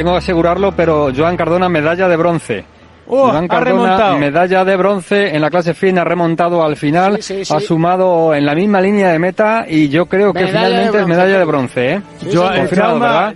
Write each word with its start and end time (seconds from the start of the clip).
Tengo 0.00 0.12
que 0.12 0.18
asegurarlo, 0.18 0.72
pero 0.72 1.10
Joan 1.14 1.36
Cardona 1.36 1.68
medalla 1.68 2.08
de 2.08 2.16
bronce. 2.16 2.64
Oh, 3.06 3.28
Joan 3.28 3.44
ha 3.44 3.48
Cardona, 3.48 3.82
remontado. 3.82 4.16
medalla 4.18 4.64
de 4.64 4.76
bronce 4.76 5.34
en 5.36 5.42
la 5.42 5.50
clase 5.50 5.74
fin, 5.74 5.98
ha 5.98 6.04
remontado 6.04 6.64
al 6.64 6.76
final, 6.76 7.16
Sí, 7.16 7.34
sí, 7.40 7.44
sí. 7.44 7.52
ha 7.54 7.60
sumado 7.60 8.32
en 8.34 8.46
la 8.46 8.54
misma 8.54 8.80
línea 8.80 9.10
de 9.12 9.18
meta 9.18 9.66
y 9.68 9.90
yo 9.90 10.06
creo 10.06 10.32
que 10.32 10.44
Medalla 10.44 10.68
finalmente 10.68 11.00
es 11.00 11.06
medalla 11.06 11.38
de 11.38 11.44
bronce. 11.44 11.92
¿eh? 11.96 12.02
Yo- 12.32 12.50
eh, 12.50 12.60
Confirmado, 12.60 13.34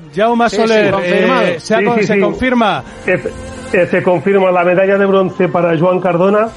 sí, 0.49 0.57
Soler, 0.57 0.95
eh, 1.03 1.57
se, 1.61 1.75
ha- 1.75 1.79
Sí, 1.81 1.85
sí, 1.99 2.07
se 2.07 2.21
confirma. 2.21 2.83
Eh, 3.07 3.23
eh, 3.75 3.87
se 3.91 4.03
confirma 4.03 4.51
la 4.51 4.65
medalla 4.65 4.97
de 4.97 5.05
bronce 5.05 5.49
para 5.49 5.79
Joan 5.79 6.01
Cardona. 6.01 6.49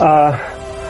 Ah, 0.00 0.32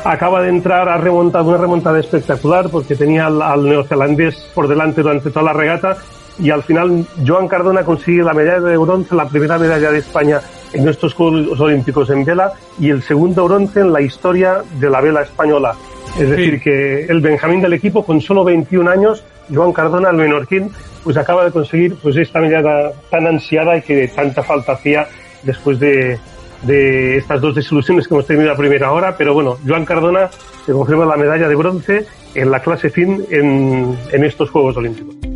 acaba 0.04 0.40
de 0.40 0.48
entrar, 0.48 0.88
ha 0.88 0.96
remontado 0.96 1.44
una 1.50 1.58
remontada 1.58 2.00
espectacular 2.00 2.70
porque 2.70 2.96
tenía 2.96 3.26
al, 3.26 3.42
al 3.42 3.68
neozelandés 3.68 4.34
por 4.54 4.66
delante 4.66 5.02
durante 5.02 5.28
toda 5.30 5.42
la 5.44 5.52
regata 5.52 5.98
y 6.38 6.50
al 6.50 6.62
final 6.62 7.06
Joan 7.26 7.48
Cardona 7.48 7.84
consigue 7.84 8.22
la 8.22 8.32
medalla 8.32 8.60
de 8.60 8.76
bronce, 8.76 9.14
la 9.14 9.28
primera 9.28 9.58
medalla 9.58 9.90
de 9.90 9.98
España 9.98 10.40
en 10.72 10.88
estos 10.88 11.14
Juegos 11.14 11.60
Olímpicos 11.60 12.10
en 12.10 12.24
vela 12.24 12.52
y 12.78 12.90
el 12.90 13.02
segundo 13.02 13.44
bronce 13.44 13.80
en 13.80 13.92
la 13.92 14.00
historia 14.00 14.62
de 14.78 14.90
la 14.90 15.00
vela 15.00 15.22
española. 15.22 15.74
Es 16.18 16.28
decir, 16.28 16.60
que 16.60 17.04
el 17.06 17.20
Benjamín 17.20 17.60
del 17.60 17.72
equipo 17.74 18.04
con 18.04 18.20
solo 18.20 18.44
21 18.44 18.90
años, 18.90 19.24
Joan 19.52 19.72
Cardona, 19.72 20.10
el 20.10 20.16
menorquín, 20.16 20.70
pues 21.04 21.16
acaba 21.16 21.44
de 21.44 21.50
conseguir 21.50 21.96
pues 21.96 22.16
esta 22.16 22.40
medalla 22.40 22.92
tan 23.10 23.26
ansiada 23.26 23.76
y 23.76 23.82
que 23.82 24.08
tanta 24.08 24.42
falta 24.42 24.72
hacía 24.72 25.06
después 25.42 25.78
de, 25.78 26.18
de 26.62 27.16
estas 27.16 27.40
dos 27.40 27.54
desilusiones 27.54 28.06
que 28.06 28.14
hemos 28.14 28.26
tenido 28.26 28.52
a 28.52 28.56
primera 28.56 28.92
hora, 28.92 29.16
pero 29.16 29.34
bueno, 29.34 29.58
Joan 29.66 29.84
Cardona 29.84 30.30
se 30.64 30.72
confirma 30.72 31.04
la 31.04 31.16
medalla 31.16 31.48
de 31.48 31.54
bronce 31.54 32.06
en 32.34 32.50
la 32.50 32.60
clase 32.60 32.90
fin 32.90 33.24
en, 33.30 33.96
en 34.10 34.24
estos 34.24 34.50
Juegos 34.50 34.76
Olímpicos. 34.76 35.31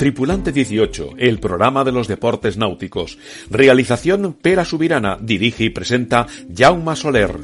Tripulante 0.00 0.50
18, 0.50 1.16
el 1.18 1.40
programa 1.40 1.84
de 1.84 1.92
los 1.92 2.08
deportes 2.08 2.56
náuticos. 2.56 3.18
Realización 3.50 4.32
Pera 4.32 4.64
Subirana, 4.64 5.18
dirige 5.20 5.64
y 5.64 5.68
presenta 5.68 6.26
Jaume 6.56 6.96
Soler. 6.96 7.36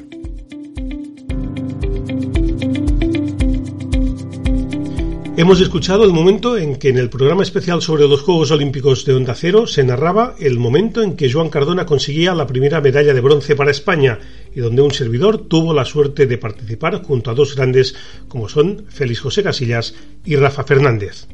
Hemos 5.36 5.60
escuchado 5.60 6.04
el 6.04 6.14
momento 6.14 6.56
en 6.56 6.76
que 6.76 6.88
en 6.88 6.96
el 6.96 7.10
programa 7.10 7.42
especial 7.42 7.82
sobre 7.82 8.08
los 8.08 8.22
Juegos 8.22 8.50
Olímpicos 8.50 9.04
de 9.04 9.12
Onda 9.12 9.34
Cero 9.34 9.66
se 9.66 9.84
narraba 9.84 10.34
el 10.38 10.58
momento 10.58 11.02
en 11.02 11.14
que 11.14 11.30
Joan 11.30 11.50
Cardona 11.50 11.84
conseguía 11.84 12.34
la 12.34 12.46
primera 12.46 12.80
medalla 12.80 13.12
de 13.12 13.20
bronce 13.20 13.54
para 13.54 13.70
España 13.70 14.18
y 14.54 14.60
donde 14.60 14.80
un 14.80 14.92
servidor 14.92 15.46
tuvo 15.46 15.74
la 15.74 15.84
suerte 15.84 16.24
de 16.24 16.38
participar 16.38 17.02
junto 17.02 17.30
a 17.30 17.34
dos 17.34 17.54
grandes 17.54 17.94
como 18.28 18.48
son 18.48 18.86
Félix 18.88 19.20
José 19.20 19.42
Casillas 19.42 19.94
y 20.24 20.36
Rafa 20.36 20.64
Fernández. 20.64 21.28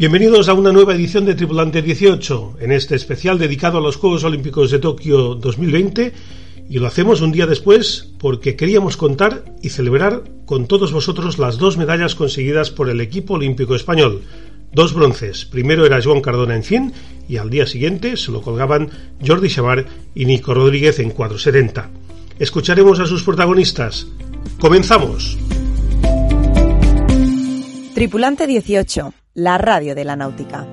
Bienvenidos 0.00 0.48
a 0.48 0.54
una 0.54 0.72
nueva 0.72 0.94
edición 0.94 1.26
de 1.26 1.34
Tripulante 1.34 1.82
18, 1.82 2.56
en 2.60 2.72
este 2.72 2.94
especial 2.94 3.38
dedicado 3.38 3.76
a 3.76 3.80
los 3.82 3.96
Juegos 3.96 4.24
Olímpicos 4.24 4.70
de 4.70 4.78
Tokio 4.78 5.34
2020 5.34 6.14
y 6.70 6.78
lo 6.78 6.86
hacemos 6.86 7.20
un 7.20 7.32
día 7.32 7.46
después 7.46 8.08
porque 8.18 8.56
queríamos 8.56 8.96
contar 8.96 9.44
y 9.60 9.68
celebrar 9.68 10.24
con 10.46 10.66
todos 10.66 10.90
vosotros 10.92 11.38
las 11.38 11.58
dos 11.58 11.76
medallas 11.76 12.14
conseguidas 12.14 12.70
por 12.70 12.88
el 12.88 13.02
equipo 13.02 13.34
olímpico 13.34 13.74
español. 13.74 14.22
Dos 14.72 14.94
bronces. 14.94 15.44
Primero 15.44 15.84
era 15.84 16.00
Joan 16.02 16.22
Cardona 16.22 16.56
en 16.56 16.62
100 16.62 16.92
y 17.28 17.36
al 17.36 17.50
día 17.50 17.66
siguiente 17.66 18.16
se 18.16 18.32
lo 18.32 18.40
colgaban 18.40 18.88
Jordi 19.22 19.50
Chamar 19.50 19.84
y 20.14 20.24
Nico 20.24 20.54
Rodríguez 20.54 20.98
en 20.98 21.10
470. 21.10 21.90
Escucharemos 22.38 23.00
a 23.00 23.06
sus 23.06 23.22
protagonistas. 23.22 24.06
¡Comenzamos! 24.58 25.36
Tripulante 28.00 28.46
18, 28.46 29.12
la 29.34 29.58
radio 29.58 29.94
de 29.94 30.06
la 30.06 30.16
náutica. 30.16 30.66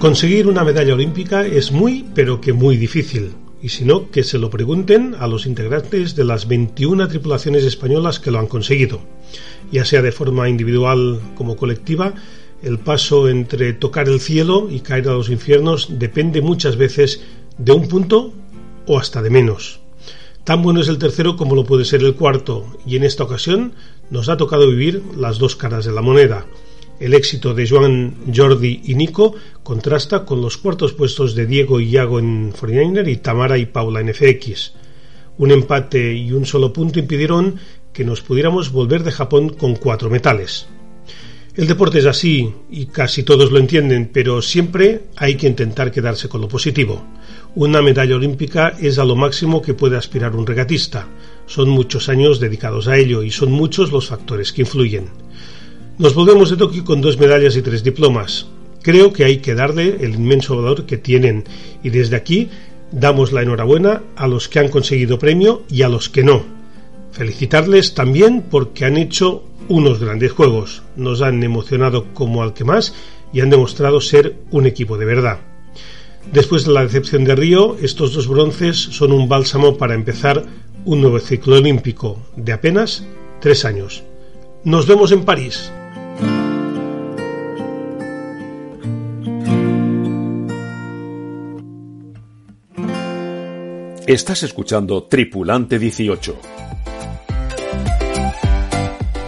Conseguir 0.00 0.48
una 0.48 0.64
medalla 0.64 0.94
olímpica 0.94 1.46
es 1.46 1.70
muy, 1.70 2.04
pero 2.16 2.40
que 2.40 2.52
muy 2.52 2.76
difícil. 2.76 3.36
Y 3.62 3.68
si 3.68 3.84
no, 3.84 4.10
que 4.10 4.24
se 4.24 4.38
lo 4.38 4.50
pregunten 4.50 5.14
a 5.20 5.28
los 5.28 5.46
integrantes 5.46 6.16
de 6.16 6.24
las 6.24 6.48
21 6.48 7.06
tripulaciones 7.06 7.62
españolas 7.62 8.18
que 8.18 8.32
lo 8.32 8.40
han 8.40 8.48
conseguido. 8.48 9.02
Ya 9.70 9.84
sea 9.84 10.02
de 10.02 10.10
forma 10.10 10.48
individual 10.48 11.20
como 11.36 11.54
colectiva, 11.54 12.12
el 12.60 12.80
paso 12.80 13.28
entre 13.28 13.72
tocar 13.72 14.08
el 14.08 14.18
cielo 14.18 14.66
y 14.68 14.80
caer 14.80 15.10
a 15.10 15.12
los 15.12 15.30
infiernos 15.30 15.96
depende 15.96 16.42
muchas 16.42 16.76
veces 16.76 17.22
de 17.56 17.70
un 17.70 17.86
punto 17.86 18.34
o 18.88 18.98
hasta 18.98 19.22
de 19.22 19.30
menos. 19.30 19.83
Tan 20.44 20.62
bueno 20.62 20.82
es 20.82 20.88
el 20.88 20.98
tercero 20.98 21.36
como 21.36 21.54
lo 21.54 21.64
puede 21.64 21.86
ser 21.86 22.02
el 22.02 22.16
cuarto, 22.16 22.66
y 22.86 22.96
en 22.96 23.04
esta 23.04 23.24
ocasión 23.24 23.72
nos 24.10 24.28
ha 24.28 24.36
tocado 24.36 24.68
vivir 24.68 25.02
las 25.16 25.38
dos 25.38 25.56
caras 25.56 25.86
de 25.86 25.92
la 25.92 26.02
moneda. 26.02 26.46
El 27.00 27.14
éxito 27.14 27.54
de 27.54 27.66
Joan, 27.66 28.14
Jordi 28.34 28.82
y 28.84 28.94
Nico 28.94 29.34
contrasta 29.62 30.26
con 30.26 30.42
los 30.42 30.58
cuartos 30.58 30.92
puestos 30.92 31.34
de 31.34 31.46
Diego 31.46 31.80
y 31.80 31.88
Iago 31.88 32.18
en 32.18 32.52
49er 32.52 33.10
y 33.10 33.16
Tamara 33.16 33.56
y 33.56 33.64
Paula 33.64 34.00
en 34.00 34.12
FX. 34.12 34.74
Un 35.38 35.50
empate 35.50 36.14
y 36.14 36.30
un 36.32 36.44
solo 36.44 36.74
punto 36.74 36.98
impidieron 36.98 37.56
que 37.94 38.04
nos 38.04 38.20
pudiéramos 38.20 38.70
volver 38.70 39.02
de 39.02 39.12
Japón 39.12 39.48
con 39.48 39.76
cuatro 39.76 40.10
metales. 40.10 40.66
El 41.56 41.68
deporte 41.68 42.00
es 42.00 42.06
así 42.06 42.52
y 42.68 42.86
casi 42.86 43.22
todos 43.22 43.50
lo 43.50 43.60
entienden, 43.60 44.10
pero 44.12 44.42
siempre 44.42 45.02
hay 45.16 45.36
que 45.36 45.46
intentar 45.46 45.90
quedarse 45.90 46.28
con 46.28 46.40
lo 46.40 46.48
positivo. 46.48 47.04
Una 47.56 47.80
medalla 47.82 48.16
olímpica 48.16 48.74
es 48.80 48.98
a 48.98 49.04
lo 49.04 49.14
máximo 49.14 49.62
que 49.62 49.74
puede 49.74 49.96
aspirar 49.96 50.34
un 50.34 50.44
regatista. 50.44 51.06
Son 51.46 51.68
muchos 51.68 52.08
años 52.08 52.40
dedicados 52.40 52.88
a 52.88 52.96
ello 52.96 53.22
y 53.22 53.30
son 53.30 53.52
muchos 53.52 53.92
los 53.92 54.08
factores 54.08 54.52
que 54.52 54.62
influyen. 54.62 55.10
Nos 55.96 56.14
volvemos 56.14 56.50
de 56.50 56.56
Tokio 56.56 56.84
con 56.84 57.00
dos 57.00 57.16
medallas 57.16 57.54
y 57.56 57.62
tres 57.62 57.84
diplomas. 57.84 58.48
Creo 58.82 59.12
que 59.12 59.24
hay 59.24 59.36
que 59.36 59.54
darle 59.54 59.98
el 60.00 60.16
inmenso 60.16 60.56
valor 60.56 60.84
que 60.84 60.98
tienen 60.98 61.44
y 61.84 61.90
desde 61.90 62.16
aquí 62.16 62.50
damos 62.90 63.30
la 63.30 63.42
enhorabuena 63.42 64.02
a 64.16 64.26
los 64.26 64.48
que 64.48 64.58
han 64.58 64.68
conseguido 64.68 65.20
premio 65.20 65.62
y 65.70 65.82
a 65.82 65.88
los 65.88 66.08
que 66.08 66.24
no. 66.24 66.42
Felicitarles 67.12 67.94
también 67.94 68.46
porque 68.50 68.84
han 68.84 68.96
hecho 68.96 69.44
unos 69.68 70.00
grandes 70.00 70.32
juegos, 70.32 70.82
nos 70.96 71.22
han 71.22 71.40
emocionado 71.44 72.12
como 72.14 72.42
al 72.42 72.52
que 72.52 72.64
más 72.64 72.94
y 73.32 73.42
han 73.42 73.50
demostrado 73.50 74.00
ser 74.00 74.38
un 74.50 74.66
equipo 74.66 74.98
de 74.98 75.04
verdad. 75.04 75.53
Después 76.32 76.64
de 76.64 76.72
la 76.72 76.82
decepción 76.82 77.24
de 77.24 77.34
Río, 77.34 77.76
estos 77.80 78.12
dos 78.12 78.26
bronces 78.26 78.76
son 78.76 79.12
un 79.12 79.28
bálsamo 79.28 79.76
para 79.76 79.94
empezar 79.94 80.44
un 80.84 81.00
nuevo 81.00 81.18
ciclo 81.18 81.56
olímpico 81.56 82.18
de 82.36 82.52
apenas 82.52 83.04
tres 83.40 83.64
años. 83.64 84.02
Nos 84.64 84.86
vemos 84.86 85.12
en 85.12 85.24
París. 85.24 85.70
Estás 94.06 94.42
escuchando 94.42 95.04
Tripulante 95.04 95.78
18. 95.78 96.38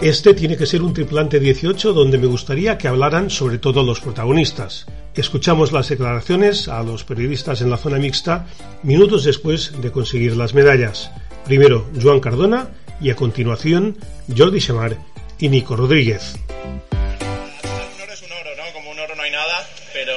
Este 0.01 0.35
tiene 0.35 0.55
que 0.55 0.67
ser 0.67 0.83
un 0.83 0.93
triplante 0.93 1.39
18 1.39 1.93
donde 1.93 2.19
me 2.19 2.27
gustaría 2.27 2.77
que 2.77 2.87
hablaran 2.87 3.31
sobre 3.31 3.57
todo 3.57 3.81
los 3.81 3.99
protagonistas. 3.99 4.85
Escuchamos 5.17 5.71
las 5.71 5.89
declaraciones 5.89 6.67
a 6.67 6.83
los 6.83 7.03
periodistas 7.03 7.61
en 7.61 7.71
la 7.71 7.77
zona 7.77 7.97
mixta 7.97 8.45
minutos 8.83 9.23
después 9.23 9.81
de 9.81 9.91
conseguir 9.91 10.37
las 10.37 10.53
medallas. 10.53 11.09
Primero 11.43 11.89
Joan 11.99 12.19
Cardona 12.19 12.69
y 13.01 13.09
a 13.09 13.15
continuación 13.15 13.97
Jordi 14.29 14.61
Chamar 14.61 14.95
y 15.39 15.49
Nico 15.49 15.75
Rodríguez. 15.75 16.35
Un 16.51 18.01
oro 18.01 18.13
es 18.13 18.21
un 18.21 18.31
oro, 18.31 18.55
¿no? 18.57 18.73
Como 18.73 18.91
un 18.91 18.99
oro 18.99 19.15
no 19.15 19.23
hay 19.23 19.31
nada, 19.31 19.67
pero, 19.91 20.13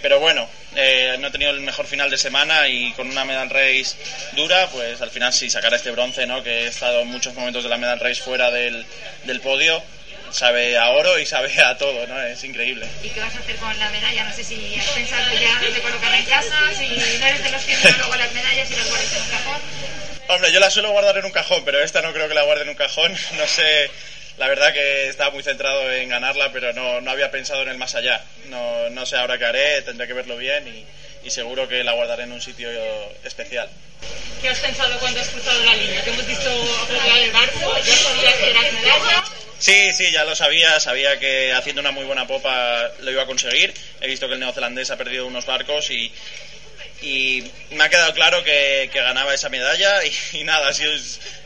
pero 0.00 0.18
bueno, 0.18 0.46
eh, 0.76 1.16
no 1.20 1.28
he 1.28 1.30
tenido 1.30 1.50
el 1.50 1.60
mejor 1.60 1.84
final 1.84 2.08
de 2.08 2.16
semana 2.16 2.68
y 2.68 2.92
con 2.92 3.06
una 3.06 3.26
medal 3.26 3.50
race 3.50 3.96
dura, 4.34 4.66
pues 4.72 5.02
al 5.02 5.10
final 5.10 5.30
sí 5.34 5.50
sacar 5.50 5.74
este 5.74 5.90
bronce, 5.90 6.26
¿no? 6.26 6.42
Que 6.42 6.64
he 6.64 6.66
estado 6.68 7.00
en 7.00 7.08
muchos 7.08 7.34
momentos 7.34 7.64
de 7.64 7.68
la 7.68 7.76
medal 7.76 8.00
race 8.00 8.22
fuera 8.22 8.50
del, 8.50 8.86
del 9.26 9.40
podio, 9.42 9.82
sabe 10.32 10.76
a 10.76 10.90
oro 10.90 11.18
y 11.18 11.26
sabe 11.26 11.52
a 11.62 11.76
todo, 11.76 12.06
¿no? 12.06 12.20
Es 12.22 12.42
increíble. 12.44 12.86
¿Y 13.02 13.08
qué 13.10 13.20
vas 13.20 13.34
a 13.34 13.38
hacer 13.38 13.56
con 13.56 13.76
la 13.78 13.90
medalla? 13.90 14.24
No 14.24 14.34
sé 14.34 14.44
si 14.44 14.74
has 14.76 14.86
pensado 14.88 15.32
ya 15.34 15.60
dónde 15.60 15.80
colocarla 15.80 16.18
en 16.18 16.24
casa, 16.24 16.58
si 16.76 16.88
no 16.88 17.26
eres 17.26 17.42
de 17.42 17.50
los 17.50 17.62
que 17.62 17.74
no 17.74 17.98
luego 17.98 18.16
las 18.16 18.32
medallas 18.32 18.70
y 18.70 18.74
las 18.74 18.88
guardas 18.88 19.12
en 19.12 19.22
un 19.22 19.28
cajón. 19.28 19.60
Hombre, 20.28 20.52
yo 20.52 20.60
la 20.60 20.70
suelo 20.70 20.90
guardar 20.92 21.18
en 21.18 21.24
un 21.24 21.32
cajón, 21.32 21.64
pero 21.64 21.82
esta 21.82 22.02
no 22.02 22.12
creo 22.12 22.28
que 22.28 22.34
la 22.34 22.42
guarde 22.42 22.62
en 22.62 22.68
un 22.68 22.76
cajón. 22.76 23.12
No 23.36 23.46
sé, 23.46 23.90
la 24.38 24.48
verdad 24.48 24.72
que 24.72 25.08
estaba 25.08 25.30
muy 25.30 25.42
centrado 25.42 25.90
en 25.92 26.08
ganarla, 26.08 26.52
pero 26.52 26.72
no, 26.72 27.00
no 27.00 27.10
había 27.10 27.30
pensado 27.30 27.62
en 27.62 27.68
el 27.68 27.78
más 27.78 27.94
allá. 27.94 28.22
No, 28.48 28.90
no 28.90 29.06
sé 29.06 29.16
ahora 29.16 29.38
qué 29.38 29.46
haré, 29.46 29.82
tendré 29.82 30.06
que 30.06 30.12
verlo 30.12 30.36
bien 30.36 30.66
y, 30.68 30.86
y 31.26 31.30
seguro 31.30 31.68
que 31.68 31.82
la 31.84 31.92
guardaré 31.92 32.24
en 32.24 32.32
un 32.32 32.40
sitio 32.40 32.68
especial. 33.24 33.68
¿Qué 34.40 34.48
has 34.48 34.58
pensado 34.60 34.98
cuando 34.98 35.20
has 35.20 35.28
cruzado 35.28 35.62
la 35.64 35.74
línea? 35.74 36.02
¿Te 36.02 36.10
hemos 36.10 36.26
visto 36.26 36.50
apoyar 36.82 37.18
el 37.18 37.30
barco? 37.32 37.76
¿Ya 37.84 37.96
sabías 37.96 38.34
que 38.34 38.50
eras 38.50 38.72
medalla? 38.72 39.24
Sí, 39.60 39.92
sí, 39.92 40.10
ya 40.10 40.24
lo 40.24 40.34
sabía. 40.34 40.80
Sabía 40.80 41.18
que 41.20 41.52
haciendo 41.52 41.82
una 41.82 41.90
muy 41.90 42.04
buena 42.04 42.26
popa 42.26 42.90
lo 43.00 43.10
iba 43.10 43.22
a 43.22 43.26
conseguir. 43.26 43.74
He 44.00 44.06
visto 44.08 44.26
que 44.26 44.34
el 44.34 44.40
neozelandés 44.40 44.90
ha 44.90 44.96
perdido 44.96 45.26
unos 45.26 45.44
barcos 45.44 45.90
y, 45.90 46.10
y 47.02 47.44
me 47.70 47.84
ha 47.84 47.90
quedado 47.90 48.14
claro 48.14 48.42
que, 48.42 48.88
que 48.90 49.00
ganaba 49.00 49.34
esa 49.34 49.50
medalla 49.50 50.00
y, 50.32 50.44
nada, 50.44 50.68
ha 50.68 50.72
sido 50.72 50.92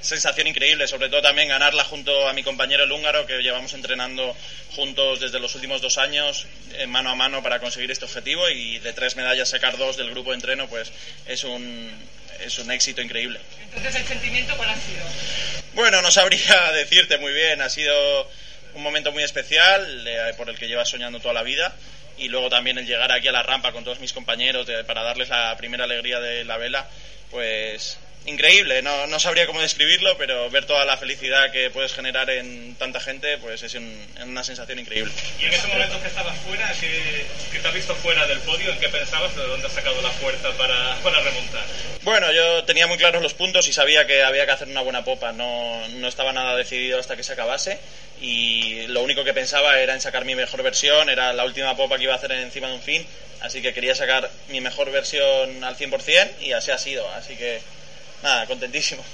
sensación 0.00 0.46
increíble, 0.46 0.86
sobre 0.86 1.08
todo 1.08 1.22
también 1.22 1.48
ganarla 1.48 1.82
junto 1.82 2.28
a 2.28 2.32
mi 2.32 2.44
compañero 2.44 2.84
el 2.84 2.92
húngaro 2.92 3.26
que 3.26 3.42
llevamos 3.42 3.72
entrenando 3.74 4.36
juntos 4.76 5.18
desde 5.18 5.40
los 5.40 5.54
últimos 5.56 5.80
dos 5.80 5.98
años 5.98 6.46
eh, 6.74 6.86
mano 6.86 7.10
a 7.10 7.14
mano 7.16 7.42
para 7.42 7.58
conseguir 7.58 7.90
este 7.90 8.04
objetivo 8.04 8.48
y 8.48 8.78
de 8.78 8.92
tres 8.92 9.16
medallas 9.16 9.48
sacar 9.48 9.76
dos 9.76 9.96
del 9.96 10.10
grupo 10.10 10.30
de 10.30 10.36
entreno 10.36 10.68
pues 10.68 10.92
es 11.26 11.42
un, 11.42 11.90
es 12.40 12.58
un 12.58 12.70
éxito 12.70 13.02
increíble. 13.02 13.40
Entonces, 13.64 13.96
¿el 13.96 14.06
sentimiento 14.06 14.56
cuál 14.56 14.70
ha 14.70 14.76
sido? 14.76 15.63
Bueno, 15.74 16.00
no 16.02 16.10
sabría 16.12 16.72
decirte 16.72 17.18
muy 17.18 17.32
bien. 17.32 17.60
Ha 17.60 17.68
sido 17.68 18.30
un 18.74 18.82
momento 18.82 19.10
muy 19.10 19.24
especial 19.24 20.06
eh, 20.06 20.32
por 20.36 20.48
el 20.48 20.56
que 20.56 20.68
llevas 20.68 20.88
soñando 20.88 21.18
toda 21.18 21.34
la 21.34 21.42
vida. 21.42 21.74
Y 22.16 22.28
luego 22.28 22.48
también 22.48 22.78
el 22.78 22.86
llegar 22.86 23.10
aquí 23.10 23.26
a 23.26 23.32
la 23.32 23.42
rampa 23.42 23.72
con 23.72 23.82
todos 23.82 23.98
mis 23.98 24.12
compañeros 24.12 24.66
de, 24.68 24.84
para 24.84 25.02
darles 25.02 25.30
la 25.30 25.56
primera 25.56 25.84
alegría 25.84 26.20
de 26.20 26.44
la 26.44 26.58
vela, 26.58 26.88
pues 27.32 27.98
increíble. 28.26 28.82
No, 28.82 29.06
no 29.06 29.18
sabría 29.20 29.46
cómo 29.46 29.60
describirlo, 29.60 30.16
pero 30.16 30.50
ver 30.50 30.66
toda 30.66 30.84
la 30.84 30.96
felicidad 30.96 31.50
que 31.52 31.70
puedes 31.70 31.92
generar 31.92 32.30
en 32.30 32.74
tanta 32.76 33.00
gente, 33.00 33.38
pues 33.38 33.62
es 33.62 33.74
un, 33.74 34.06
una 34.22 34.44
sensación 34.44 34.78
increíble. 34.78 35.12
¿Y 35.40 35.44
en 35.44 35.52
ese 35.52 35.66
momento 35.66 36.00
que 36.00 36.08
estabas 36.08 36.36
fuera, 36.38 36.72
que, 36.80 37.26
que 37.52 37.58
te 37.58 37.68
has 37.68 37.74
visto 37.74 37.94
fuera 37.96 38.26
del 38.26 38.38
podio, 38.40 38.70
en 38.72 38.78
qué 38.78 38.88
pensabas, 38.88 39.34
de 39.36 39.42
dónde 39.42 39.66
has 39.66 39.72
sacado 39.72 40.00
la 40.02 40.10
fuerza 40.10 40.50
para, 40.56 40.96
para 41.02 41.20
remontar? 41.20 41.64
Bueno, 42.02 42.32
yo 42.32 42.64
tenía 42.64 42.86
muy 42.86 42.98
claros 42.98 43.22
los 43.22 43.34
puntos 43.34 43.68
y 43.68 43.72
sabía 43.72 44.06
que 44.06 44.22
había 44.22 44.46
que 44.46 44.52
hacer 44.52 44.68
una 44.68 44.82
buena 44.82 45.04
popa. 45.04 45.32
No, 45.32 45.86
no 45.88 46.08
estaba 46.08 46.32
nada 46.32 46.56
decidido 46.56 46.98
hasta 46.98 47.16
que 47.16 47.22
se 47.22 47.32
acabase 47.32 47.78
y 48.20 48.86
lo 48.88 49.02
único 49.02 49.24
que 49.24 49.34
pensaba 49.34 49.78
era 49.80 49.94
en 49.94 50.00
sacar 50.00 50.24
mi 50.24 50.34
mejor 50.34 50.62
versión. 50.62 51.08
Era 51.08 51.32
la 51.32 51.44
última 51.44 51.76
popa 51.76 51.96
que 51.96 52.04
iba 52.04 52.12
a 52.12 52.16
hacer 52.16 52.32
encima 52.32 52.68
de 52.68 52.74
un 52.74 52.82
fin, 52.82 53.06
así 53.40 53.62
que 53.62 53.74
quería 53.74 53.94
sacar 53.94 54.30
mi 54.48 54.60
mejor 54.60 54.90
versión 54.90 55.64
al 55.64 55.76
100% 55.76 56.40
y 56.40 56.52
así 56.52 56.70
ha 56.70 56.78
sido. 56.78 57.08
Así 57.10 57.36
que 57.36 57.60
nada, 58.24 58.46
contentísimo. 58.46 59.04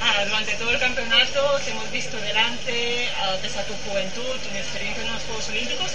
Ah, 0.00 0.24
durante 0.24 0.54
todo 0.54 0.70
el 0.70 0.78
campeonato 0.78 1.60
te 1.62 1.72
hemos 1.72 1.90
visto 1.90 2.16
delante, 2.18 3.10
desde 3.42 3.62
tu 3.64 3.74
juventud, 3.84 4.22
tu 4.22 4.56
experiencia 4.56 5.02
en 5.02 5.12
los 5.12 5.22
Juegos 5.24 5.48
Olímpicos. 5.48 5.90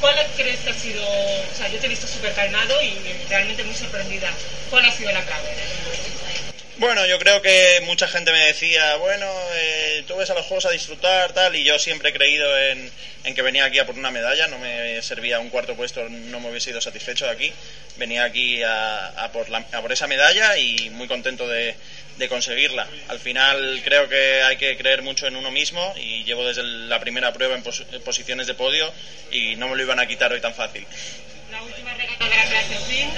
¿Cuál 0.00 0.16
crees 0.36 0.58
que 0.60 0.70
ha 0.70 0.74
sido, 0.74 1.06
o 1.06 1.56
sea, 1.56 1.68
yo 1.68 1.78
te 1.78 1.86
he 1.86 1.88
visto 1.88 2.08
súper 2.08 2.32
calmado 2.32 2.82
y 2.82 2.98
realmente 3.28 3.62
muy 3.62 3.74
sorprendida. 3.76 4.32
¿Cuál 4.70 4.86
ha 4.86 4.90
sido 4.90 5.12
la 5.12 5.22
clave? 5.22 5.50
Bueno, 6.76 7.06
yo 7.06 7.20
creo 7.20 7.40
que 7.40 7.80
mucha 7.84 8.08
gente 8.08 8.32
me 8.32 8.46
decía, 8.46 8.96
bueno, 8.96 9.26
eh, 9.54 10.02
tú 10.08 10.16
ves 10.16 10.28
a 10.30 10.34
los 10.34 10.44
juegos 10.46 10.66
a 10.66 10.70
disfrutar, 10.70 11.32
tal, 11.32 11.54
y 11.54 11.62
yo 11.62 11.78
siempre 11.78 12.08
he 12.08 12.12
creído 12.12 12.58
en, 12.58 12.90
en, 13.22 13.34
que 13.34 13.42
venía 13.42 13.64
aquí 13.64 13.78
a 13.78 13.86
por 13.86 13.96
una 13.96 14.10
medalla, 14.10 14.48
no 14.48 14.58
me 14.58 15.00
servía 15.00 15.38
un 15.38 15.50
cuarto 15.50 15.76
puesto, 15.76 16.08
no 16.08 16.40
me 16.40 16.50
hubiese 16.50 16.70
ido 16.70 16.80
satisfecho 16.80 17.26
de 17.26 17.30
aquí. 17.30 17.52
Venía 17.96 18.24
aquí 18.24 18.60
a, 18.64 19.06
a, 19.06 19.30
por, 19.30 19.50
la, 19.50 19.58
a 19.58 19.80
por 19.82 19.92
esa 19.92 20.08
medalla 20.08 20.58
y 20.58 20.90
muy 20.90 21.06
contento 21.06 21.46
de, 21.46 21.76
de 22.16 22.28
conseguirla. 22.28 22.86
Al 23.08 23.18
final 23.18 23.80
creo 23.84 24.08
que 24.08 24.42
hay 24.42 24.56
que 24.56 24.76
creer 24.76 25.02
mucho 25.02 25.26
en 25.26 25.36
uno 25.36 25.50
mismo 25.50 25.94
y 25.96 26.24
llevo 26.24 26.44
desde 26.44 26.62
la 26.62 27.00
primera 27.00 27.32
prueba 27.32 27.54
en, 27.54 27.62
pos 27.62 27.84
en 27.90 28.00
posiciones 28.02 28.46
de 28.46 28.54
podio 28.54 28.92
y 29.30 29.56
no 29.56 29.68
me 29.68 29.76
lo 29.76 29.82
iban 29.82 29.98
a 29.98 30.06
quitar 30.06 30.32
hoy 30.32 30.40
tan 30.40 30.54
fácil. 30.54 30.86
La 31.50 31.62
última 31.62 31.94
regata 31.94 32.24
de 32.24 32.36
la 32.36 32.44
clase 32.44 32.78
fin, 32.88 33.08
uh, 33.08 33.14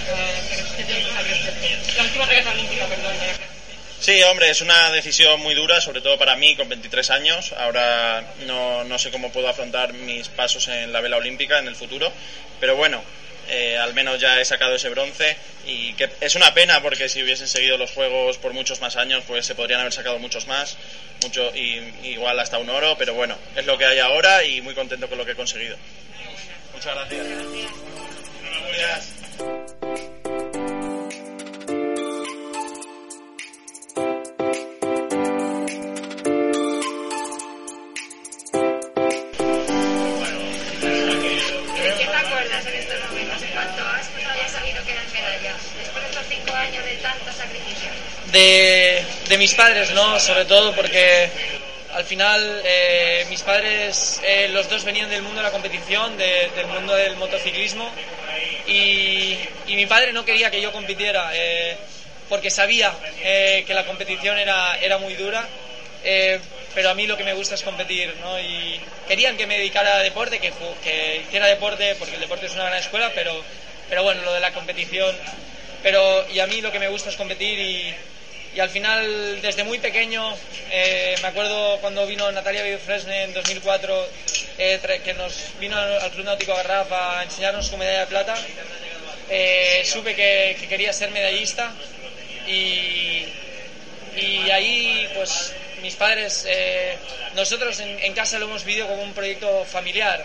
la 1.97 2.03
última 2.05 2.27
regata 2.27 2.51
olímpica, 2.51 2.87
perdón, 2.87 3.19
de 3.19 3.27
la 3.27 3.33
clase 3.35 3.57
Sí, 3.99 4.23
hombre, 4.25 4.51
es 4.51 4.61
una 4.61 4.91
decisión 4.91 5.41
muy 5.41 5.55
dura, 5.55 5.81
sobre 5.81 6.03
todo 6.03 6.19
para 6.19 6.37
mí 6.37 6.55
con 6.55 6.69
23 6.69 7.11
años. 7.11 7.55
Ahora 7.57 8.35
no, 8.47 8.85
no 8.85 8.99
sé 8.99 9.11
cómo 9.11 9.33
puedo 9.33 9.49
afrontar 9.49 9.95
mis 9.95 10.29
pasos 10.29 10.69
en 10.69 10.93
la 10.93 11.01
vela 11.01 11.17
olímpica 11.17 11.59
en 11.59 11.67
el 11.67 11.75
futuro, 11.75 12.13
pero 12.61 12.77
bueno, 12.77 13.03
eh, 13.49 13.77
al 13.79 13.95
menos 13.95 14.21
ya 14.21 14.41
he 14.41 14.45
sacado 14.45 14.75
ese 14.75 14.89
bronce 14.89 15.37
y 15.67 15.95
que 15.95 16.11
es 16.21 16.35
una 16.35 16.55
pena 16.55 16.81
porque 16.83 17.09
si 17.09 17.23
hubiesen 17.23 17.49
seguido 17.49 17.79
los 17.79 17.91
juegos 17.93 18.39
por 18.39 18.53
muchos 18.53 18.81
más 18.81 18.97
años 18.97 19.25
pues 19.27 19.47
se 19.47 19.55
podrían 19.55 19.81
haber 19.81 19.93
sacado 19.93 20.19
muchos 20.19 20.47
más 20.47 20.77
mucho 21.23 21.55
y, 21.55 21.83
igual 22.05 22.39
hasta 22.39 22.59
un 22.59 22.71
oro 22.71 22.97
pero 22.99 23.15
bueno 23.15 23.37
es 23.55 23.67
lo 23.67 23.79
que 23.79 23.85
hay 23.85 23.99
ahora 23.99 24.45
y 24.45 24.61
muy 24.61 24.75
contento 24.75 25.09
con 25.09 25.19
lo 25.19 25.25
que 25.25 25.33
he 25.33 25.37
conseguido 25.37 25.77
muchas 26.73 26.95
gracias. 26.95 27.96
De, 49.37 49.39
mis 49.39 49.55
padres, 49.55 49.91
¿no? 49.93 50.19
Sobre 50.19 50.47
todo 50.47 50.75
porque 50.75 51.29
al 51.93 52.05
final 52.05 52.63
eh, 52.65 53.27
mis 53.29 53.43
padres, 53.43 54.21
eh, 54.25 54.49
los 54.49 54.69
dos 54.71 54.85
venían 54.85 55.11
del 55.11 55.23
mundo 55.23 55.39
de 55.39 55.43
la 55.43 55.51
competición, 55.51 56.17
de, 56.17 56.51
del 56.57 56.67
mundo 56.67 56.95
del 56.95 57.17
motociclismo 57.17 57.91
y, 58.67 59.37
y, 59.67 59.77
mi 59.77 59.87
padre 59.87 60.13
no 60.13 60.25
quería 60.25 60.51
que 60.51 60.61
yo 60.61 60.73
compitiera 60.73 61.31
eh, 61.35 61.77
porque 62.29 62.51
sabía 62.51 62.93
eh, 63.23 63.65
que 63.67 63.75
la 63.75 63.85
competición 63.85 64.39
era, 64.39 64.79
era 64.79 64.99
muy 64.99 65.15
dura, 65.15 65.47
eh, 66.03 66.41
pero 66.75 66.91
a 66.91 66.95
mí 66.95 67.07
lo 67.07 67.17
que 67.17 67.25
me 67.25 67.35
gusta 67.35 67.55
es 67.55 67.63
competir 67.63 68.15
¿no? 68.21 68.41
y 68.41 68.81
querían 69.07 69.37
que 69.37 69.47
me 69.47 69.59
dedicara 69.59 69.97
a 69.97 70.03
deporte, 70.03 70.39
que, 70.39 70.53
que 70.83 71.23
hiciera 71.27 71.47
deporte 71.47 71.95
porque 71.99 72.15
el 72.15 72.21
deporte 72.21 72.47
es 72.47 72.55
una 72.55 72.65
gran 72.65 72.79
escuela, 72.79 73.13
pero, 73.15 73.43
pero 73.89 74.03
bueno, 74.03 74.23
lo 74.23 74.33
de 74.33 74.41
la 74.41 74.53
competición, 74.53 75.15
pero 75.83 76.27
y 76.31 76.41
a 76.41 76.47
mí 76.47 76.61
lo 76.61 76.73
que 76.73 76.79
me 76.79 76.89
gusta 76.89 77.11
es 77.11 77.17
competir 77.17 77.59
y 77.59 77.95
y 78.57 78.61
al 78.61 78.71
final 78.71 79.43
desde 79.43 79.65
muy 79.65 79.79
pequeño 79.79 80.35
eh, 80.71 81.15
me 81.21 81.29
acuerdo 81.29 81.79
cuando 81.83 82.07
vino 82.07 82.33
Natalia 82.33 82.63
Fresne 82.79 83.25
en 83.25 83.35
2004 83.35 84.09
eh, 84.57 85.01
que 85.05 85.13
nos 85.13 85.51
vino 85.61 85.77
al 85.77 86.11
Club 86.13 86.25
Náutico 86.25 86.55
Garraf 86.55 86.91
a 86.91 87.23
enseñarnos 87.23 87.67
su 87.67 87.77
medalla 87.77 88.01
de 88.01 88.07
plata. 88.07 88.35
Eh, 89.29 89.83
supe 89.85 90.15
que, 90.15 90.57
que, 90.59 90.69
quería 90.69 90.95
ser 90.95 91.11
medallista 91.11 91.71
y, 92.47 93.27
y 94.17 94.51
ahí 94.51 95.07
pues 95.15 95.53
mis 95.83 95.95
padres 95.95 96.47
nosotros 97.35 97.79
en, 97.81 98.15
casa 98.15 98.39
lo 98.39 98.47
hemos 98.47 98.65
vivido 98.65 98.87
como 98.87 99.03
un 99.03 99.13
proyecto 99.13 99.67
familiar 99.67 100.25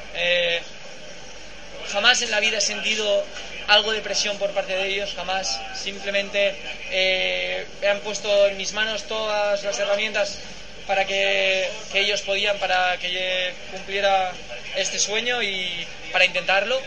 jamás 1.91 2.21
en 2.21 2.31
la 2.31 2.39
vida 2.39 2.57
he 2.57 2.61
sentido 2.61 3.23
algo 3.67 3.91
de 3.91 4.01
presión 4.01 4.37
por 4.37 4.51
parte 4.51 4.73
de 4.73 4.87
ellos, 4.87 5.13
jamás. 5.15 5.59
Simplemente 5.75 6.55
eh, 6.89 7.65
han 7.89 7.99
puesto 7.99 8.47
en 8.47 8.57
mis 8.57 8.73
manos 8.73 9.03
todas 9.03 9.63
las 9.63 9.79
herramientas 9.79 10.39
para 10.87 11.05
que, 11.05 11.69
ellos 11.93 12.21
podían, 12.21 12.57
para 12.57 12.97
que 12.97 13.53
cumpliera 13.71 14.31
este 14.75 14.99
sueño 14.99 15.41
y 15.41 15.85
para 16.11 16.25
intentarlo. 16.25 16.79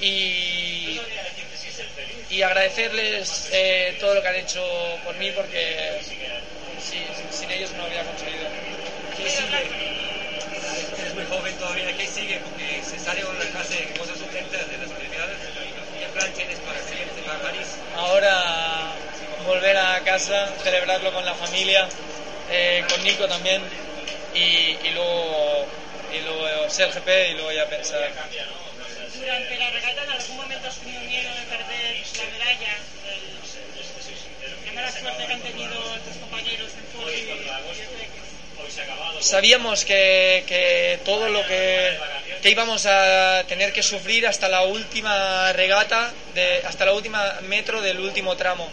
Y, 0.00 1.00
agradecerles 2.44 3.48
eh, 3.50 3.96
todo 3.98 4.14
lo 4.14 4.22
que 4.22 4.28
han 4.28 4.36
hecho 4.36 4.62
por 5.04 5.16
mí 5.16 5.32
porque 5.32 5.98
sin 7.32 7.50
ellos 7.50 7.72
no 7.72 7.82
habría 7.82 8.04
conseguido. 8.04 8.46
¿qué 11.96 12.06
sigue? 12.06 12.38
De 13.68 13.98
cosas 13.98 14.20
urgentes 14.20 14.70
de 14.70 14.78
las 14.78 14.90
Olimpiadas 14.90 15.36
plan 16.18 16.32
tienes 16.32 16.58
para 16.58 16.80
para 17.26 17.38
París? 17.40 17.66
Ahora 17.96 18.92
volver 19.46 19.76
a 19.76 20.00
casa, 20.04 20.48
celebrarlo 20.62 21.12
con 21.12 21.24
la 21.24 21.34
familia, 21.34 21.88
eh, 22.50 22.84
con 22.88 23.02
Nico 23.02 23.26
también 23.28 23.62
y, 24.34 24.76
y, 24.82 24.90
luego 24.94 25.66
y 26.12 26.20
luego 26.20 26.68
ser 26.70 26.90
GP 26.90 27.30
y 27.30 27.34
luego 27.34 27.52
ya 27.52 27.66
pensar. 27.66 28.10
Durante 29.14 29.58
la 29.58 29.70
regata 29.70 30.04
en 30.04 30.10
algún 30.10 30.36
momento 30.36 30.68
has 30.68 30.76
tenido 30.78 31.00
miedo 31.02 31.30
de 31.34 31.42
perder 31.42 31.96
la 32.16 32.24
medalla, 32.38 32.78
la 34.66 34.72
mala 34.72 34.92
suerte 34.92 35.26
que 35.26 35.32
han 35.32 35.40
tenido 35.40 35.98
tus 36.04 36.16
compañeros 36.16 36.70
en 36.78 36.84
podio. 36.98 37.36
sabíamos 39.20 39.84
que, 39.84 40.44
que 40.46 41.00
todo 41.04 41.28
lo 41.28 41.44
que, 41.46 41.98
que, 42.42 42.50
íbamos 42.50 42.86
a 42.86 43.44
tener 43.46 43.72
que 43.72 43.82
sufrir 43.82 44.26
hasta 44.26 44.48
la 44.48 44.62
última 44.62 45.52
regata, 45.52 46.12
de, 46.34 46.62
hasta 46.66 46.84
la 46.84 46.92
última 46.92 47.40
metro 47.42 47.80
del 47.82 48.00
último 48.00 48.36
tramo. 48.36 48.70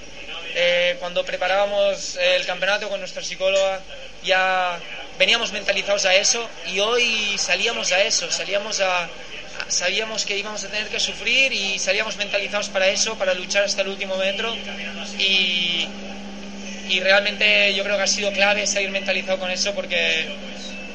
Eh, 0.56 0.96
cuando 1.00 1.26
preparábamos 1.26 2.16
el 2.16 2.46
campeonato 2.46 2.88
con 2.90 3.00
nuestra 3.00 3.22
psicóloga, 3.22 3.82
ya 4.24 4.80
veníamos 5.20 5.52
mentalizados 5.52 6.06
a 6.06 6.16
eso 6.16 6.50
y 6.68 6.80
hoy 6.80 7.38
salíamos 7.38 7.92
a 7.92 8.02
eso, 8.04 8.32
salíamos 8.32 8.80
a, 8.80 9.10
sabíamos 9.68 10.26
que 10.26 10.38
íbamos 10.38 10.64
a 10.64 10.70
tener 10.70 10.88
que 10.88 11.00
sufrir 11.00 11.52
y 11.54 11.80
salíamos 11.80 12.18
mentalizados 12.18 12.70
para 12.70 12.88
eso, 12.88 13.18
para 13.18 13.34
luchar 13.34 13.64
hasta 13.64 13.82
el 13.82 13.90
último 13.90 14.18
metro 14.18 14.56
y, 15.18 15.88
y 16.90 17.00
realmente 17.00 17.74
yo 17.74 17.84
creo 17.84 17.98
que 17.98 18.04
ha 18.04 18.08
sido 18.08 18.32
clave 18.32 18.68
salir 18.68 18.90
mentalizado 18.92 19.40
con 19.40 19.52
eso 19.52 19.74
porque, 19.74 20.28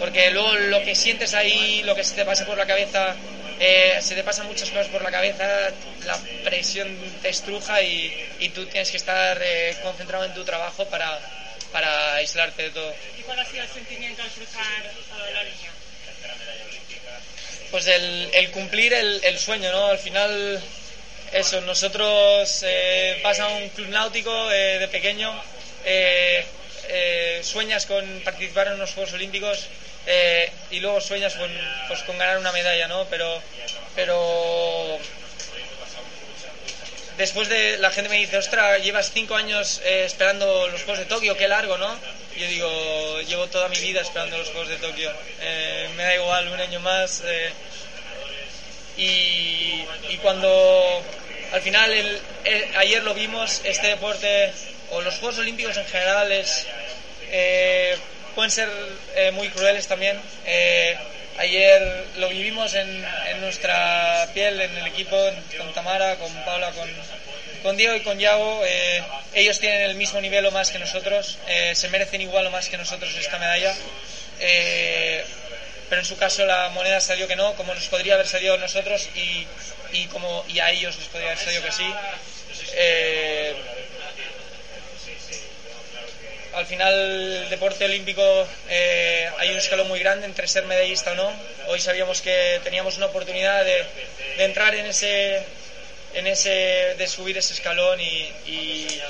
porque 0.00 0.30
luego 0.30 0.54
lo 0.56 0.82
que 0.82 0.94
sientes 0.94 1.34
ahí, 1.34 1.82
lo 1.84 1.94
que 1.94 2.02
se 2.02 2.14
te 2.14 2.24
pasa 2.24 2.46
por 2.46 2.56
la 2.56 2.66
cabeza, 2.66 3.14
eh, 3.60 3.98
se 4.00 4.14
te 4.14 4.24
pasan 4.24 4.46
muchas 4.46 4.70
cosas 4.70 4.88
por 4.88 5.02
la 5.02 5.10
cabeza, 5.10 5.70
la 6.06 6.18
presión 6.42 6.88
te 7.20 7.28
estruja 7.28 7.82
y, 7.82 8.28
y 8.38 8.48
tú 8.48 8.64
tienes 8.64 8.90
que 8.90 8.96
estar 8.96 9.38
eh, 9.42 9.76
concentrado 9.82 10.24
en 10.24 10.32
tu 10.32 10.42
trabajo 10.42 10.86
para, 10.86 11.20
para 11.70 12.14
aislarte 12.14 12.62
de 12.62 12.70
todo. 12.70 12.94
¿Y 13.18 13.22
cuál 13.22 13.40
ha 13.40 13.44
sido 13.44 13.62
el 13.62 13.68
sentimiento 13.68 14.22
al 14.22 14.30
cruzar 14.30 14.90
la 15.34 15.42
línea? 15.44 15.70
Pues 17.70 17.86
el, 17.86 18.30
el 18.32 18.50
cumplir 18.52 18.94
el, 18.94 19.20
el, 19.22 19.38
sueño, 19.38 19.70
¿no? 19.70 19.88
Al 19.88 19.98
final, 19.98 20.62
eso, 21.32 21.60
nosotros 21.60 22.64
eh, 22.66 23.20
vas 23.22 23.38
a 23.38 23.48
un 23.48 23.68
club 23.68 23.88
náutico 23.88 24.50
eh, 24.50 24.78
de 24.78 24.88
pequeño, 24.88 25.30
eh, 26.90 27.40
sueñas 27.42 27.86
con 27.86 28.04
participar 28.24 28.68
en 28.68 28.74
unos 28.74 28.92
Juegos 28.92 29.14
Olímpicos 29.14 29.68
eh, 30.06 30.50
y 30.70 30.80
luego 30.80 31.00
sueñas 31.00 31.34
con, 31.34 31.50
pues, 31.88 32.02
con 32.02 32.18
ganar 32.18 32.38
una 32.38 32.52
medalla, 32.52 32.88
¿no? 32.88 33.04
Pero, 33.06 33.40
pero 33.94 34.98
después 37.20 37.48
de 37.48 37.76
la 37.78 37.90
gente 37.90 38.08
me 38.08 38.16
dice, 38.16 38.38
ostra, 38.38 38.78
llevas 38.78 39.12
cinco 39.12 39.34
años 39.36 39.80
eh, 39.84 40.04
esperando 40.06 40.68
los 40.68 40.82
Juegos 40.82 41.00
de 41.00 41.04
Tokio, 41.04 41.36
qué 41.36 41.48
largo, 41.48 41.76
¿no? 41.76 41.94
Yo 42.36 42.46
digo, 42.46 43.20
llevo 43.20 43.46
toda 43.48 43.68
mi 43.68 43.78
vida 43.78 44.00
esperando 44.00 44.38
los 44.38 44.48
Juegos 44.48 44.68
de 44.68 44.76
Tokio. 44.76 45.12
Eh, 45.40 45.88
me 45.96 46.02
da 46.04 46.14
igual 46.14 46.48
un 46.48 46.60
año 46.60 46.80
más. 46.80 47.22
Eh, 47.26 47.52
y, 48.96 49.84
y, 50.10 50.18
cuando 50.22 51.02
al 51.52 51.60
final, 51.60 51.92
el, 51.92 52.20
el, 52.44 52.76
ayer 52.76 53.02
lo 53.02 53.12
vimos, 53.14 53.60
este 53.64 53.88
deporte, 53.88 54.52
o 54.90 55.00
los 55.00 55.14
Juegos 55.16 55.38
Olímpicos 55.38 55.76
en 55.76 55.86
general, 55.86 56.32
es, 56.32 56.66
eh, 57.30 57.96
pueden 58.34 58.50
ser 58.50 58.68
eh, 59.16 59.30
muy 59.30 59.48
crueles 59.48 59.86
también. 59.86 60.20
Ayer 61.40 62.04
lo 62.18 62.28
vivimos 62.28 62.74
en, 62.74 63.02
nuestra 63.40 64.28
piel, 64.34 64.60
en 64.60 64.76
el 64.76 64.86
equipo, 64.86 65.16
con 65.56 65.72
Tamara, 65.72 66.16
con 66.16 66.30
Paula, 66.44 66.70
con, 66.72 66.86
con 67.62 67.78
Diego 67.78 67.94
y 67.94 68.00
con 68.00 68.18
Yago. 68.18 68.62
Eh, 68.66 69.02
ellos 69.32 69.58
tienen 69.58 69.80
el 69.80 69.94
mismo 69.94 70.20
nivel 70.20 70.44
o 70.44 70.50
más 70.50 70.70
que 70.70 70.78
nosotros, 70.78 71.38
eh, 71.48 71.74
se 71.74 71.88
merecen 71.88 72.20
igual 72.20 72.46
o 72.46 72.50
más 72.50 72.68
que 72.68 72.76
nosotros 72.76 73.14
esta 73.16 73.38
medalla. 73.38 73.74
Eh, 74.38 75.24
pero 75.88 76.02
en 76.02 76.06
su 76.06 76.18
caso 76.18 76.44
la 76.44 76.68
moneda 76.68 77.00
salió 77.00 77.26
que 77.26 77.36
no, 77.36 77.54
como 77.54 77.74
nos 77.74 77.88
podría 77.88 78.14
haber 78.14 78.28
salido 78.28 78.58
nosotros 78.58 79.08
y, 79.14 79.46
y, 79.92 80.06
como, 80.08 80.44
y 80.46 80.58
a 80.60 80.70
ellos 80.70 80.94
les 80.98 81.08
podría 81.08 81.32
haber 81.32 81.42
salido 81.42 81.62
que 81.62 81.72
sí. 81.72 81.90
Eh, 82.74 83.39
al 86.60 86.66
final 86.66 86.92
el 86.92 87.48
deporte 87.48 87.86
olímpico 87.86 88.46
eh, 88.68 89.30
hay 89.38 89.50
un 89.50 89.56
escalón 89.56 89.88
muy 89.88 89.98
grande 89.98 90.26
entre 90.26 90.46
ser 90.46 90.66
medallista 90.66 91.12
o 91.12 91.14
no. 91.14 91.32
Hoy 91.68 91.80
sabíamos 91.80 92.20
que 92.20 92.60
teníamos 92.62 92.98
una 92.98 93.06
oportunidad 93.06 93.64
de, 93.64 93.82
de 94.36 94.44
entrar 94.44 94.74
en 94.74 94.84
ese, 94.84 95.42
en 96.12 96.26
ese, 96.26 96.94
de 96.98 97.08
subir 97.08 97.38
ese 97.38 97.54
escalón 97.54 97.98
y, 97.98 98.30
y 98.44 99.00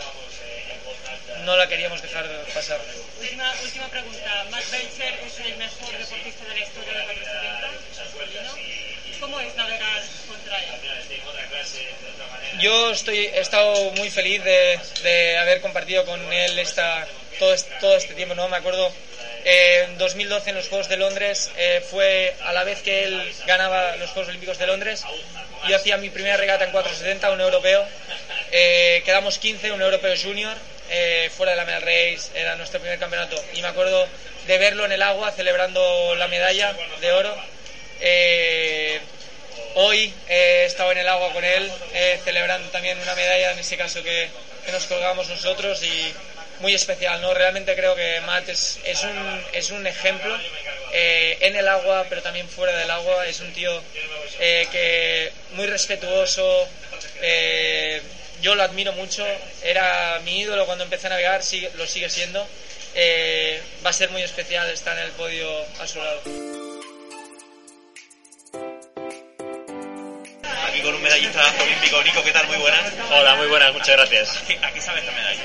no 1.45 1.57
la 1.57 1.67
queríamos 1.67 2.01
dejar 2.01 2.25
pasar. 2.55 2.79
Última, 3.21 3.53
última 3.65 3.89
pregunta. 3.89 4.47
Matt 4.51 4.71
Belcher 4.71 5.19
es 5.27 5.41
el 5.41 5.57
mejor 5.57 5.99
deportista 5.99 6.45
de 6.45 6.55
la 6.55 6.61
historia 6.61 6.93
de 6.99 7.05
470. 7.05 8.51
¿Cómo 9.19 9.41
es 9.41 9.55
navegar 9.57 10.03
contra 10.29 10.59
él? 10.63 10.71
Yo 12.61 12.91
estoy, 12.91 13.19
he 13.27 13.41
estado 13.41 13.91
muy 13.93 14.11
feliz 14.11 14.43
de, 14.45 14.79
de 15.03 15.39
haber 15.39 15.61
compartido 15.61 16.05
con 16.05 16.33
él 16.33 16.59
esta, 16.59 17.07
todo, 17.41 17.55
este, 17.55 17.75
todo 17.81 17.97
este 17.97 18.15
tiempo, 18.15 18.35
¿no? 18.37 18.49
Me 18.49 18.59
acuerdo 18.59 18.93
eh, 19.45 19.87
en 19.89 19.99
2012 19.99 20.51
en 20.51 20.57
los 20.57 20.69
Juegos 20.69 20.89
de 20.89 20.99
Londres 20.99 21.51
eh, 21.57 21.83
fue 21.91 22.37
a 22.45 22.53
la 22.53 22.63
vez 22.63 22.83
que 22.83 23.05
él 23.05 23.33
ganaba 23.47 23.97
los 23.97 24.11
Juegos 24.11 24.29
Olímpicos 24.29 24.59
de 24.59 24.67
Londres. 24.67 25.03
Yo 25.67 25.75
hacía 25.75 25.97
mi 25.97 26.11
primera 26.11 26.37
regata 26.37 26.67
en 26.67 26.71
470, 26.71 27.31
un 27.33 27.41
europeo. 27.41 27.85
Eh, 28.53 29.03
quedamos 29.05 29.39
15, 29.39 29.73
un 29.73 29.81
europeo 29.81 30.15
junior, 30.23 30.57
eh, 30.91 31.31
fuera 31.35 31.53
de 31.53 31.57
la 31.57 31.65
medal 31.65 31.83
race, 31.83 32.31
era 32.35 32.57
nuestro 32.57 32.79
primer 32.79 32.99
campeonato. 32.99 33.43
Y 33.55 33.63
me 33.63 33.69
acuerdo 33.69 34.07
de 34.47 34.59
verlo 34.59 34.85
en 34.85 34.93
el 34.93 35.03
agua 35.03 35.33
celebrando 35.33 36.15
la 36.17 36.29
medalla 36.29 36.75
de 37.01 37.13
oro. 37.13 37.35
Eh, 38.01 39.01
hoy 39.77 40.13
he 40.29 40.67
estado 40.67 40.93
en 40.93 40.99
el 40.99 41.09
agua 41.09 41.33
con 41.33 41.45
él, 41.45 41.71
celebrando 42.23 42.69
también 42.69 42.99
una 42.99 43.15
medalla, 43.15 43.53
en 43.53 43.59
ese 43.59 43.77
caso 43.77 44.03
que, 44.03 44.29
que 44.67 44.73
nos 44.73 44.85
colgamos 44.85 45.29
nosotros 45.29 45.83
y 45.83 46.15
muy 46.61 46.75
especial, 46.75 47.21
¿no? 47.21 47.35
Realmente 47.35 47.75
creo 47.75 47.95
que 47.95 48.21
Matt 48.21 48.49
es, 48.49 48.79
es, 48.85 49.03
un, 49.03 49.45
es 49.53 49.71
un 49.71 49.87
ejemplo 49.87 50.37
eh, 50.93 51.39
en 51.41 51.57
el 51.57 51.67
agua, 51.69 52.07
pero 52.09 52.23
también 52.23 52.49
fuera 52.49 52.77
del 52.77 52.91
agua. 52.91 53.27
Es 53.27 53.41
un 53.41 53.53
tío 53.53 53.83
eh, 54.39 54.67
que 54.71 55.33
muy 55.55 55.67
respetuoso. 55.67 56.69
Eh, 57.23 58.03
yo 58.43 58.55
lo 58.55 58.63
admiro 58.63 58.93
mucho. 58.93 59.27
Era 59.63 60.21
mi 60.25 60.41
ídolo 60.41 60.67
cuando 60.67 60.85
empecé 60.85 61.07
a 61.09 61.11
navegar, 61.11 61.43
sigue, 61.43 61.71
lo 61.77 61.87
sigue 61.87 62.09
siendo. 62.09 62.47
va 63.85 63.91
a 63.91 63.93
ser 63.93 64.11
muy 64.11 64.23
especial 64.23 64.71
estar 64.71 64.97
en 64.99 65.05
el 65.05 65.13
podio 65.13 65.51
a 65.79 65.87
su 65.87 65.99
lado. 65.99 66.70
Aquí 70.71 70.83
con 70.83 70.95
un 70.95 71.03
medallista 71.03 71.43
olímpico, 71.61 72.01
Nico, 72.05 72.23
¿qué 72.23 72.31
tal? 72.31 72.47
Muy 72.47 72.59
buenas. 72.59 72.93
Hola, 73.11 73.35
muy 73.35 73.49
buenas, 73.49 73.73
muchas 73.73 73.97
gracias. 73.97 74.41
¿A 74.63 74.71
qué, 74.71 74.81
sabe 74.81 75.01
esta 75.01 75.11
medalla? 75.11 75.43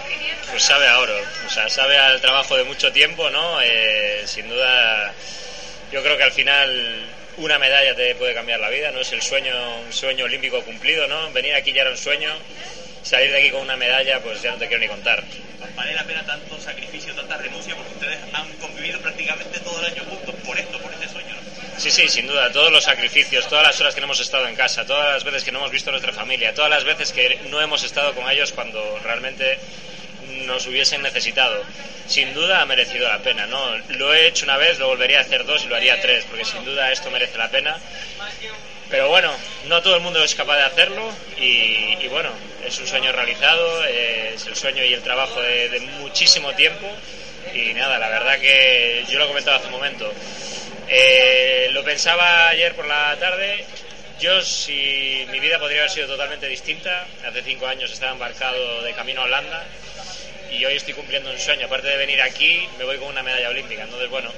Pues 0.51 0.62
sabe 0.62 0.88
a 0.88 1.00
oro, 1.00 1.17
o 1.48 1.50
sea, 1.50 1.67
sabe 1.67 1.98
al 1.98 2.22
trabajo 2.22 2.55
de 2.55 2.63
mucho 2.63 2.91
tiempo, 2.91 3.27
¿no? 3.32 3.60
Eh, 3.60 4.22
sin 4.27 4.48
duda, 4.48 5.12
yo 5.91 6.03
creo 6.03 6.15
que 6.15 6.24
al 6.24 6.32
final 6.32 7.08
una 7.38 7.58
medalla 7.58 7.96
te 7.96 8.13
puede 8.13 8.36
cambiar 8.36 8.60
la 8.60 8.70
vida, 8.70 8.91
¿no? 8.91 9.00
Es 9.00 9.13
el 9.13 9.24
sueño, 9.24 9.51
un 9.79 9.91
sueño 9.91 10.25
olímpico 10.25 10.62
cumplido, 10.62 11.08
¿no? 11.08 11.32
Venir 11.32 11.55
aquí 11.55 11.74
ya 11.74 11.82
era 11.82 11.89
un 11.89 11.98
sueño, 11.98 12.32
salir 13.05 13.31
de 13.31 13.38
aquí 13.38 13.51
con 13.51 13.62
una 13.62 13.77
medalla, 13.77 14.19
pues 14.19 14.41
ya 14.41 14.51
no 14.51 14.57
te 14.57 14.67
quiero 14.67 14.81
ni 14.81 14.88
contar. 14.88 15.24
¿Vale 15.75 15.93
la 15.93 16.03
pena 16.03 16.25
tanto 16.25 16.59
sacrificio, 16.59 17.13
tanta 17.13 17.38
renuncia? 17.38 17.75
Porque 17.75 17.93
ustedes 17.93 18.19
han 18.33 18.51
convivido 18.53 19.00
prácticamente 19.00 19.59
todo 19.59 19.79
el 19.79 19.85
año 19.85 20.03
juntos 20.09 20.35
por 20.43 20.57
esto, 20.57 20.79
por 20.79 20.91
este 20.91 21.09
sueño, 21.09 21.35
¿no? 21.35 21.79
Sí, 21.79 21.91
sí, 21.91 22.07
sin 22.07 22.27
duda, 22.27 22.51
todos 22.51 22.71
los 22.71 22.83
sacrificios, 22.83 23.47
todas 23.47 23.65
las 23.65 23.79
horas 23.79 23.93
que 23.93 24.01
no 24.01 24.05
hemos 24.05 24.19
estado 24.19 24.47
en 24.47 24.55
casa, 24.55 24.85
todas 24.85 25.13
las 25.13 25.24
veces 25.24 25.43
que 25.43 25.51
no 25.51 25.59
hemos 25.59 25.71
visto 25.71 25.89
a 25.89 25.91
nuestra 25.91 26.13
familia, 26.13 26.53
todas 26.53 26.69
las 26.69 26.83
veces 26.83 27.12
que 27.12 27.39
no 27.50 27.62
hemos 27.62 27.83
estado 27.83 28.13
con 28.13 28.29
ellos 28.29 28.53
cuando 28.53 29.00
realmente 29.03 29.59
nos 30.45 30.65
hubiesen 30.65 31.01
necesitado. 31.01 31.63
Sin 32.07 32.33
duda 32.33 32.62
ha 32.62 32.65
merecido 32.65 33.07
la 33.07 33.19
pena, 33.19 33.45
¿no? 33.45 33.77
Lo 33.89 34.13
he 34.13 34.27
hecho 34.27 34.45
una 34.45 34.57
vez, 34.57 34.79
lo 34.79 34.88
volvería 34.88 35.19
a 35.19 35.21
hacer 35.21 35.45
dos 35.45 35.63
y 35.65 35.67
lo 35.67 35.75
haría 35.75 36.00
tres, 36.01 36.25
porque 36.25 36.45
sin 36.45 36.63
duda 36.63 36.91
esto 36.91 37.12
merece 37.12 37.38
la 37.38 37.50
pena. 37.50 37.77
Pero 38.89 39.09
bueno, 39.09 39.31
no 39.67 39.81
todo 39.81 39.95
el 39.95 40.01
mundo 40.01 40.23
es 40.23 40.35
capaz 40.35 40.57
de 40.57 40.63
hacerlo 40.63 41.11
y, 41.39 41.97
y 42.01 42.07
bueno, 42.09 42.29
es 42.65 42.79
un 42.79 42.87
sueño 42.87 43.11
realizado, 43.11 43.83
es 43.85 44.45
el 44.45 44.55
sueño 44.55 44.83
y 44.83 44.93
el 44.93 45.01
trabajo 45.01 45.41
de, 45.41 45.79
muchísimo 45.99 46.53
tiempo 46.53 46.87
y 47.53 47.73
nada, 47.73 47.99
la 47.99 48.09
verdad 48.09 48.39
que 48.39 49.05
yo 49.09 49.19
lo 49.19 49.25
he 49.25 49.27
comentado 49.27 49.57
hace 49.57 49.67
un 49.67 49.73
momento. 49.73 50.11
Eh, 50.87 51.69
lo 51.71 51.83
pensaba 51.83 52.49
ayer 52.49 52.75
por 52.75 52.87
la 52.87 53.15
tarde. 53.19 53.65
Yo, 54.19 54.41
si 54.41 55.27
mi 55.29 55.39
vida 55.39 55.59
podría 55.59 55.79
haber 55.81 55.91
sido 55.91 56.07
totalmente 56.07 56.47
distinta, 56.47 57.05
hace 57.27 57.43
cinco 57.43 57.67
años 57.67 57.91
estaba 57.91 58.13
embarcado 58.13 58.81
de 58.81 58.93
camino 58.93 59.21
a 59.21 59.25
Holanda 59.25 59.63
y 60.51 60.63
hoy 60.63 60.75
estoy 60.75 60.93
cumpliendo 60.93 61.29
un 61.29 61.39
sueño. 61.39 61.65
Aparte 61.65 61.87
de 61.87 61.97
venir 61.97 62.21
aquí, 62.21 62.67
me 62.77 62.85
voy 62.85 62.97
con 62.97 63.09
una 63.09 63.23
medalla 63.23 63.49
olímpica. 63.49 63.83
Entonces, 63.83 64.09
bueno, 64.09 64.31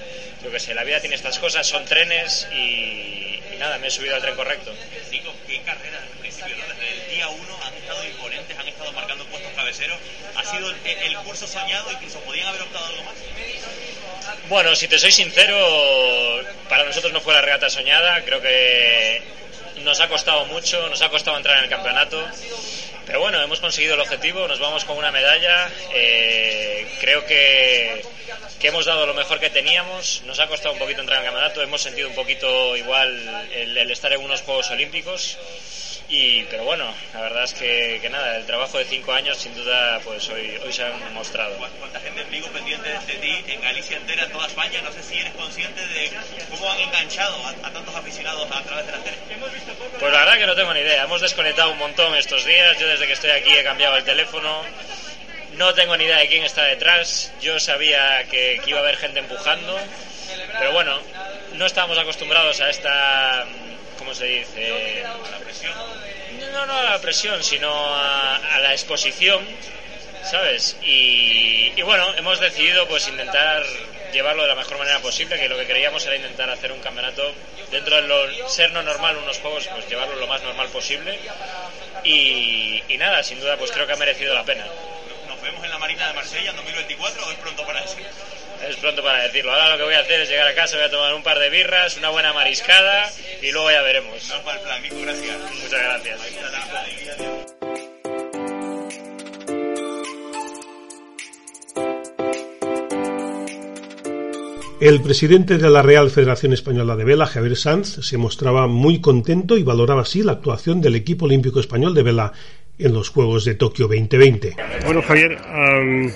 yo 0.44 0.52
que 0.52 0.60
sé, 0.60 0.74
la 0.74 0.84
vida 0.84 1.00
tiene 1.00 1.16
estas 1.16 1.38
cosas, 1.40 1.66
son 1.68 1.86
trenes 1.86 2.48
y, 2.52 3.37
y 3.58 3.60
nada, 3.60 3.78
me 3.80 3.88
he 3.88 3.92
subido 3.92 4.16
al 4.16 4.22
tren 4.22 4.36
correcto. 4.36 4.72
Digo, 5.10 5.34
qué 5.48 5.62
carrera 5.64 6.00
desde 6.00 6.14
el 6.14 6.20
principio, 6.20 6.56
¿no? 6.58 6.66
Desde 6.68 6.92
el 6.92 7.10
día 7.10 7.28
uno 7.28 7.58
han 7.64 7.74
estado 7.74 8.04
imponentes, 8.06 8.58
han 8.58 8.68
estado 8.68 8.92
marcando 8.92 9.26
puestos 9.26 9.52
cabeceros. 9.56 9.98
Ha 10.36 10.44
sido 10.44 10.70
el, 10.70 10.78
el 10.86 11.18
curso 11.18 11.48
soñado, 11.48 11.92
incluso 11.92 12.20
podían 12.20 12.48
haber 12.48 12.62
optado 12.62 12.86
algo 12.86 13.04
más. 13.04 13.16
Bueno, 14.50 14.76
si 14.76 14.88
te 14.88 15.00
soy 15.00 15.12
sincero, 15.12 15.58
para 16.70 16.84
nosotros 16.84 17.12
no 17.12 17.20
fue 17.22 17.34
la 17.34 17.42
regata 17.42 17.70
soñada. 17.70 18.24
Creo 18.24 18.42
que 18.42 19.24
nos 19.78 20.00
ha 20.02 20.08
costado 20.08 20.46
mucho, 20.46 20.88
nos 20.90 21.02
ha 21.02 21.10
costado 21.10 21.38
entrar 21.38 21.58
en 21.58 21.64
el 21.64 21.70
campeonato. 21.70 22.24
Pero 23.08 23.22
bueno, 23.22 23.42
hemos 23.42 23.62
conseguido 23.62 23.96
el 23.96 24.02
objetivo, 24.02 24.48
nos 24.48 24.60
vamos 24.60 24.84
con 24.84 24.98
una 24.98 25.12
medalla. 25.12 25.72
Eh, 25.94 26.86
creo 27.00 27.26
que 27.26 28.04
que 28.60 28.70
hemos 28.70 28.86
dado 28.86 29.06
lo 29.06 29.14
mejor 29.14 29.40
que 29.40 29.50
teníamos. 29.50 30.24
Nos 30.26 30.40
ha 30.40 30.48
costado 30.48 30.74
un 30.74 30.80
poquito 30.80 31.02
entrar 31.02 31.20
en 31.20 31.26
el 31.26 31.32
campeonato, 31.32 31.62
hemos 31.62 31.82
sentido 31.82 32.10
un 32.10 32.16
poquito 32.16 32.76
igual 32.76 33.48
el, 33.54 33.78
el 33.78 33.92
estar 33.92 34.12
en 34.12 34.22
unos 34.22 34.42
Juegos 34.42 34.70
Olímpicos. 34.72 35.38
Y, 36.10 36.44
pero 36.44 36.64
bueno, 36.64 36.86
la 37.14 37.22
verdad 37.22 37.44
es 37.44 37.54
que, 37.54 38.00
que, 38.02 38.10
nada, 38.10 38.38
el 38.38 38.46
trabajo 38.46 38.78
de 38.78 38.86
cinco 38.86 39.12
años 39.12 39.38
sin 39.38 39.54
duda 39.54 40.00
pues 40.06 40.30
hoy, 40.30 40.58
hoy 40.64 40.72
se 40.72 40.86
han 40.86 41.14
mostrado. 41.14 41.58
¿Cuánta 41.58 42.00
gente 42.00 42.22
en 42.22 42.32
Vigo 42.32 42.48
pendiente 42.48 42.90
de 42.90 43.16
ti, 43.16 43.44
en 43.52 43.60
Galicia 43.62 43.98
entera, 43.98 44.24
en 44.24 44.32
toda 44.32 44.48
España? 44.48 44.82
No 44.82 44.92
sé 44.94 45.04
si 45.04 45.20
eres 45.20 45.34
consciente 45.34 45.86
de 45.86 46.12
cómo 46.50 46.72
han 46.72 46.80
enganchado 46.80 47.46
a, 47.46 47.50
a 47.50 47.74
tantos 47.74 47.94
aficionados 47.94 48.50
a 48.50 48.64
través 48.64 48.86
de 48.86 48.92
la 48.94 49.00
tele. 49.00 49.18
Pues 50.00 50.14
la 50.14 50.20
verdad 50.20 50.38
que 50.38 50.46
no 50.46 50.56
tengo 50.56 50.74
ni 50.74 50.80
idea, 50.80 51.04
hemos 51.04 51.20
desconectado 51.20 51.72
un 51.72 51.78
montón 51.78 52.16
estos 52.16 52.46
días, 52.46 52.80
yo 52.80 52.88
desde 52.88 53.06
que 53.06 53.14
estoy 53.14 53.32
aquí 53.32 53.52
he 53.52 53.64
cambiado 53.64 53.98
el 53.98 54.06
teléfono, 54.06 54.64
no 55.58 55.74
tengo 55.74 55.98
ni 55.98 56.06
idea 56.06 56.20
de 56.20 56.28
quién 56.30 56.46
está 56.46 56.64
detrás, 56.64 57.34
yo 57.42 57.60
sabía 57.60 58.24
que, 58.30 58.62
que 58.64 58.70
iba 58.70 58.80
a 58.80 58.82
haber 58.82 58.96
gente 58.96 59.20
empujando, 59.20 59.78
pero 60.58 60.72
bueno, 60.72 61.02
no 61.56 61.66
estábamos 61.66 61.98
acostumbrados 61.98 62.62
a 62.62 62.70
esta 62.70 63.46
¿cómo 63.46 63.87
se 64.18 64.26
dice? 64.26 65.04
La 65.04 65.38
presión. 65.38 65.74
No, 66.52 66.66
no 66.66 66.74
a 66.74 66.84
la 66.84 67.00
presión, 67.00 67.44
sino 67.44 67.72
a, 67.72 68.36
a 68.38 68.60
la 68.60 68.72
exposición, 68.74 69.46
¿sabes? 70.30 70.76
Y, 70.82 71.72
y, 71.76 71.82
bueno, 71.84 72.14
hemos 72.16 72.40
decidido 72.40 72.88
pues 72.88 73.08
intentar 73.08 73.64
llevarlo 74.12 74.42
de 74.44 74.50
la 74.50 74.56
mejor 74.56 74.78
manera 74.80 75.00
posible, 75.00 75.40
que 75.40 75.50
lo 75.50 75.58
que 75.58 75.68
queríamos 75.68 76.06
era 76.06 76.16
intentar 76.16 76.50
hacer 76.50 76.72
un 76.72 76.80
campeonato 76.80 77.32
dentro 77.72 77.98
de 77.98 78.02
lo 78.04 78.50
ser 78.50 78.72
no 78.72 78.82
normal, 78.82 79.18
unos 79.18 79.38
juegos, 79.40 79.68
pues 79.68 79.88
llevarlo 79.88 80.16
lo 80.16 80.28
más 80.28 80.42
normal 80.42 80.68
posible. 80.70 81.20
Y, 82.04 82.84
y 82.88 82.98
nada, 82.98 83.22
sin 83.24 83.40
duda, 83.40 83.58
pues 83.58 83.72
creo 83.72 83.86
que 83.86 83.94
ha 83.94 83.98
merecido 83.98 84.34
la 84.34 84.44
pena. 84.44 84.66
¿Nos 85.28 85.42
vemos 85.42 85.64
en 85.64 85.70
la 85.70 85.78
Marina 85.78 86.08
de 86.08 86.14
Marsella 86.14 86.50
en 86.50 86.56
2024 86.56 87.28
o 87.28 87.32
es 87.32 87.38
pronto 87.38 87.66
para 87.66 87.84
eso? 87.84 87.98
Es 88.66 88.76
pronto 88.78 89.04
para 89.04 89.24
decirlo. 89.24 89.52
Ahora 89.52 89.72
lo 89.72 89.78
que 89.78 89.84
voy 89.84 89.94
a 89.94 90.00
hacer 90.00 90.22
es 90.22 90.30
llegar 90.30 90.48
a 90.48 90.56
casa, 90.56 90.78
voy 90.78 90.86
a 90.86 90.92
tomar 90.92 91.14
un 91.14 91.24
par 91.24 91.40
de 91.40 91.50
birras, 91.50 91.98
una 91.98 92.10
buena 92.10 92.34
mariscada 92.34 93.10
y 93.42 93.52
luego 93.52 93.72
ya 93.72 93.82
veremos. 93.82 94.30
No 94.30 94.52
el 94.52 94.60
plan, 94.60 94.82
Mico, 94.82 95.02
gracias. 95.02 95.38
Muchas 95.64 95.82
gracias. 95.82 96.22
El 104.80 105.02
presidente 105.02 105.58
de 105.58 105.70
la 105.72 105.82
Real 105.82 106.12
Federación 106.12 106.54
Española 106.54 106.96
de 106.96 107.04
Vela, 107.04 107.26
Javier 107.26 107.56
Sanz, 107.56 108.06
se 108.06 108.18
mostraba 108.18 108.68
muy 108.68 109.02
contento 109.02 109.58
y 109.58 109.64
valoraba 109.64 110.04
así 110.04 110.22
la 110.22 110.34
actuación 110.34 110.82
del 110.82 110.96
equipo 110.96 111.26
olímpico 111.26 111.60
español 111.60 111.96
de 111.96 112.04
vela 112.04 112.32
en 112.78 112.94
los 112.94 113.10
Juegos 113.10 113.44
de 113.44 113.56
Tokio 113.56 113.88
2020. 113.88 114.56
Bueno, 114.86 115.02
Javier, 115.02 115.36
um, 115.52 116.12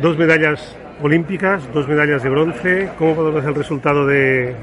dos 0.00 0.16
medallas 0.16 0.74
olímpicas, 1.02 1.62
dos 1.72 1.88
medallas 1.88 2.22
de 2.22 2.30
bronce. 2.30 2.90
¿Cómo 2.98 3.14
valoras 3.14 3.44
el 3.46 3.54
resultado 3.54 4.06
de, 4.06 4.54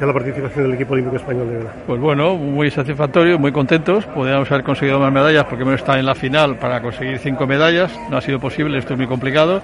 la 0.00 0.12
participación 0.12 0.64
del 0.64 0.74
equipo 0.74 0.94
olímpico 0.94 1.16
español 1.16 1.48
de 1.48 1.58
vela? 1.58 1.72
Pues 1.86 2.00
bueno, 2.00 2.34
muy 2.36 2.70
satisfactorio, 2.70 3.38
muy 3.38 3.52
contentos. 3.52 4.04
Podríamos 4.06 4.50
haber 4.50 4.64
conseguido 4.64 4.98
más 4.98 5.12
medallas 5.12 5.44
porque 5.44 5.62
hemos 5.62 5.74
estado 5.74 5.98
en 5.98 6.06
la 6.06 6.14
final 6.14 6.56
para 6.56 6.80
conseguir 6.80 7.18
cinco 7.18 7.46
medallas. 7.46 7.92
No 8.10 8.16
ha 8.16 8.20
sido 8.20 8.40
posible, 8.40 8.78
esto 8.78 8.94
es 8.94 8.98
muy 8.98 9.06
complicado. 9.06 9.62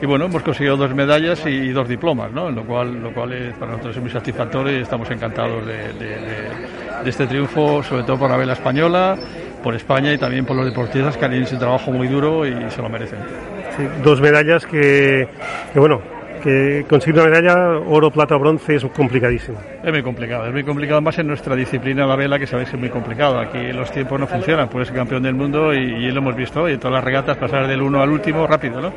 Y 0.00 0.04
bueno, 0.04 0.26
hemos 0.26 0.42
conseguido 0.42 0.76
dos 0.76 0.94
medallas 0.94 1.46
y 1.46 1.70
dos 1.70 1.88
diplomas, 1.88 2.30
¿no? 2.30 2.50
Lo 2.50 2.64
cual, 2.64 3.02
lo 3.02 3.12
cual 3.14 3.32
es, 3.32 3.54
para 3.54 3.72
nosotros 3.72 3.96
es 3.96 4.02
muy 4.02 4.10
satisfactorio 4.10 4.78
y 4.78 4.82
estamos 4.82 5.10
encantados 5.10 5.64
de, 5.64 5.92
de, 5.94 7.08
este 7.08 7.26
triunfo, 7.26 7.82
sobre 7.82 8.02
todo 8.02 8.18
por 8.18 8.30
la 8.30 8.36
vela 8.36 8.52
española, 8.52 9.16
por 9.62 9.74
España 9.74 10.12
y 10.12 10.18
también 10.18 10.44
por 10.44 10.54
los 10.54 10.66
deportistas 10.66 11.16
que 11.16 11.24
han 11.24 11.32
hecho 11.32 11.44
ese 11.44 11.56
trabajo 11.56 11.92
muy 11.92 12.08
duro 12.08 12.46
y 12.46 12.52
se 12.70 12.82
lo 12.82 12.90
merecen. 12.90 13.55
Dos 14.02 14.20
medallas 14.20 14.66
que, 14.66 15.28
bueno, 15.74 16.00
que 16.42 16.84
conseguir 16.88 17.20
una 17.20 17.30
medalla 17.30 17.78
oro, 17.86 18.10
plata 18.10 18.36
bronce 18.36 18.76
es 18.76 18.84
complicadísimo. 18.84 19.58
Es 19.82 19.90
muy 19.90 20.02
complicado, 20.02 20.46
es 20.46 20.52
muy 20.52 20.64
complicado 20.64 21.00
más 21.00 21.18
en 21.18 21.26
nuestra 21.26 21.54
disciplina 21.54 22.06
la 22.06 22.16
vela 22.16 22.38
que 22.38 22.46
sabéis 22.46 22.70
que 22.70 22.76
es 22.76 22.80
muy 22.80 22.90
complicado. 22.90 23.38
Aquí 23.38 23.72
los 23.72 23.90
tiempos 23.90 24.18
no 24.18 24.26
funcionan, 24.26 24.70
ser 24.70 24.94
campeón 24.94 25.22
del 25.22 25.34
mundo 25.34 25.74
y, 25.74 25.78
y 25.78 26.10
lo 26.10 26.20
hemos 26.20 26.36
visto 26.36 26.68
en 26.68 26.78
todas 26.78 26.94
las 26.94 27.04
regatas 27.04 27.36
pasar 27.36 27.66
del 27.66 27.82
uno 27.82 28.00
al 28.02 28.10
último 28.10 28.46
rápido, 28.46 28.80
¿no? 28.80 28.92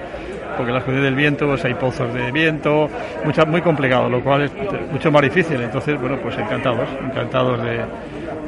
porque 0.59 0.73
las 0.73 0.83
condiciones 0.83 1.11
del 1.11 1.15
viento, 1.15 1.47
pues 1.47 1.63
hay 1.63 1.73
pozos 1.73 2.13
de 2.13 2.33
viento, 2.33 2.89
mucha, 3.23 3.45
muy 3.45 3.61
complicado, 3.61 4.09
lo 4.09 4.21
cual 4.21 4.41
es 4.41 4.51
mucho 4.91 5.09
más 5.09 5.21
difícil. 5.21 5.61
Entonces, 5.61 5.97
bueno, 6.01 6.17
pues 6.21 6.37
encantados, 6.37 6.89
encantados 7.01 7.63
de, 7.63 7.79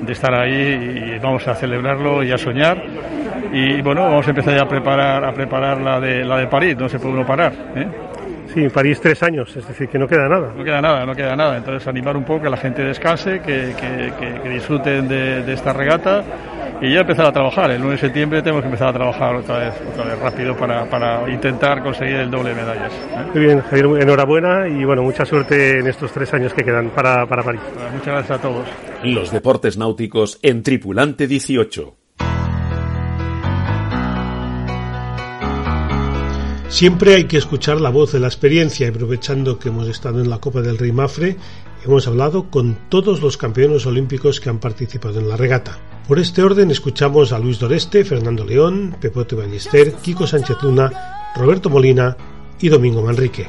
de 0.01 0.13
estar 0.13 0.33
ahí 0.33 1.15
y 1.15 1.19
vamos 1.19 1.47
a 1.47 1.55
celebrarlo 1.55 2.23
y 2.23 2.31
a 2.31 2.37
soñar. 2.37 2.81
Y 3.53 3.81
bueno, 3.81 4.03
vamos 4.03 4.25
a 4.27 4.29
empezar 4.29 4.55
ya 4.55 4.63
a 4.63 4.67
preparar, 4.67 5.23
a 5.25 5.33
preparar 5.33 5.81
la 5.81 5.99
de, 5.99 6.23
la 6.23 6.37
de 6.37 6.47
París, 6.47 6.77
no 6.77 6.87
se 6.87 6.99
puede 6.99 7.15
uno 7.15 7.25
parar. 7.25 7.53
¿eh? 7.75 7.87
Sí, 8.53 8.67
París 8.67 8.99
tres 8.99 9.23
años, 9.23 9.55
es 9.55 9.65
decir, 9.67 9.87
que 9.87 9.97
no 9.97 10.07
queda 10.07 10.27
nada. 10.27 10.51
No 10.55 10.63
queda 10.63 10.81
nada, 10.81 11.05
no 11.05 11.15
queda 11.15 11.35
nada. 11.35 11.57
Entonces 11.57 11.87
animar 11.87 12.17
un 12.17 12.23
poco 12.23 12.43
que 12.43 12.49
la 12.49 12.57
gente 12.57 12.83
descanse, 12.83 13.39
que, 13.39 13.73
que, 13.79 14.13
que, 14.19 14.41
que 14.41 14.49
disfruten 14.49 15.07
de, 15.07 15.43
de, 15.43 15.53
esta 15.53 15.71
regata 15.73 16.23
y 16.81 16.91
ya 16.91 17.01
empezar 17.01 17.27
a 17.27 17.31
trabajar. 17.31 17.69
El 17.71 17.81
1 17.81 17.91
de 17.91 17.97
septiembre 17.97 18.41
tenemos 18.41 18.63
que 18.63 18.67
empezar 18.67 18.89
a 18.89 18.93
trabajar 18.93 19.35
otra 19.35 19.57
vez, 19.59 19.73
otra 19.93 20.05
vez 20.05 20.19
rápido 20.19 20.57
para, 20.57 20.89
para 20.89 21.31
intentar 21.31 21.83
conseguir 21.83 22.15
el 22.15 22.31
doble 22.31 22.49
de 22.49 22.55
medallas. 22.55 22.91
¿eh? 22.91 23.25
Muy 23.33 23.45
bien, 23.45 23.61
Javier, 23.61 23.85
enhorabuena 24.01 24.67
y 24.67 24.83
bueno, 24.83 25.03
mucha 25.03 25.23
suerte 25.23 25.79
en 25.79 25.87
estos 25.87 26.11
tres 26.11 26.33
años 26.33 26.53
que 26.53 26.63
quedan 26.63 26.89
para, 26.89 27.27
para 27.27 27.43
París. 27.43 27.61
Bueno, 27.75 27.91
muchas 27.91 28.07
gracias 28.07 28.39
a 28.39 28.41
todos. 28.41 28.67
Los 29.03 29.31
deportes 29.31 29.77
náuticos 29.77 30.39
en 30.41 30.63
Tripulante 30.63 31.27
18. 31.27 31.97
Siempre 36.67 37.15
hay 37.15 37.25
que 37.25 37.37
escuchar 37.37 37.81
la 37.81 37.89
voz 37.89 38.13
de 38.13 38.19
la 38.21 38.27
experiencia 38.27 38.87
y 38.87 38.89
aprovechando 38.89 39.59
que 39.59 39.69
hemos 39.69 39.89
estado 39.89 40.21
en 40.21 40.29
la 40.29 40.39
Copa 40.39 40.61
del 40.61 40.77
Rey 40.77 40.93
Mafre, 40.93 41.35
hemos 41.83 42.07
hablado 42.07 42.49
con 42.49 42.77
todos 42.87 43.21
los 43.21 43.35
campeones 43.35 43.85
olímpicos 43.85 44.39
que 44.39 44.49
han 44.49 44.59
participado 44.59 45.19
en 45.19 45.27
la 45.27 45.35
regata. 45.35 45.77
Por 46.07 46.19
este 46.19 46.41
orden 46.43 46.71
escuchamos 46.71 47.31
a 47.31 47.39
Luis 47.39 47.59
Doreste, 47.59 48.03
Fernando 48.03 48.43
León, 48.43 48.95
Pepote 48.99 49.35
Ballester, 49.35 49.93
Kiko 49.93 50.27
Sánchez 50.27 50.57
Luna, 50.61 50.91
Roberto 51.35 51.69
Molina 51.69 52.17
y 52.59 52.69
Domingo 52.69 53.01
Manrique. 53.01 53.47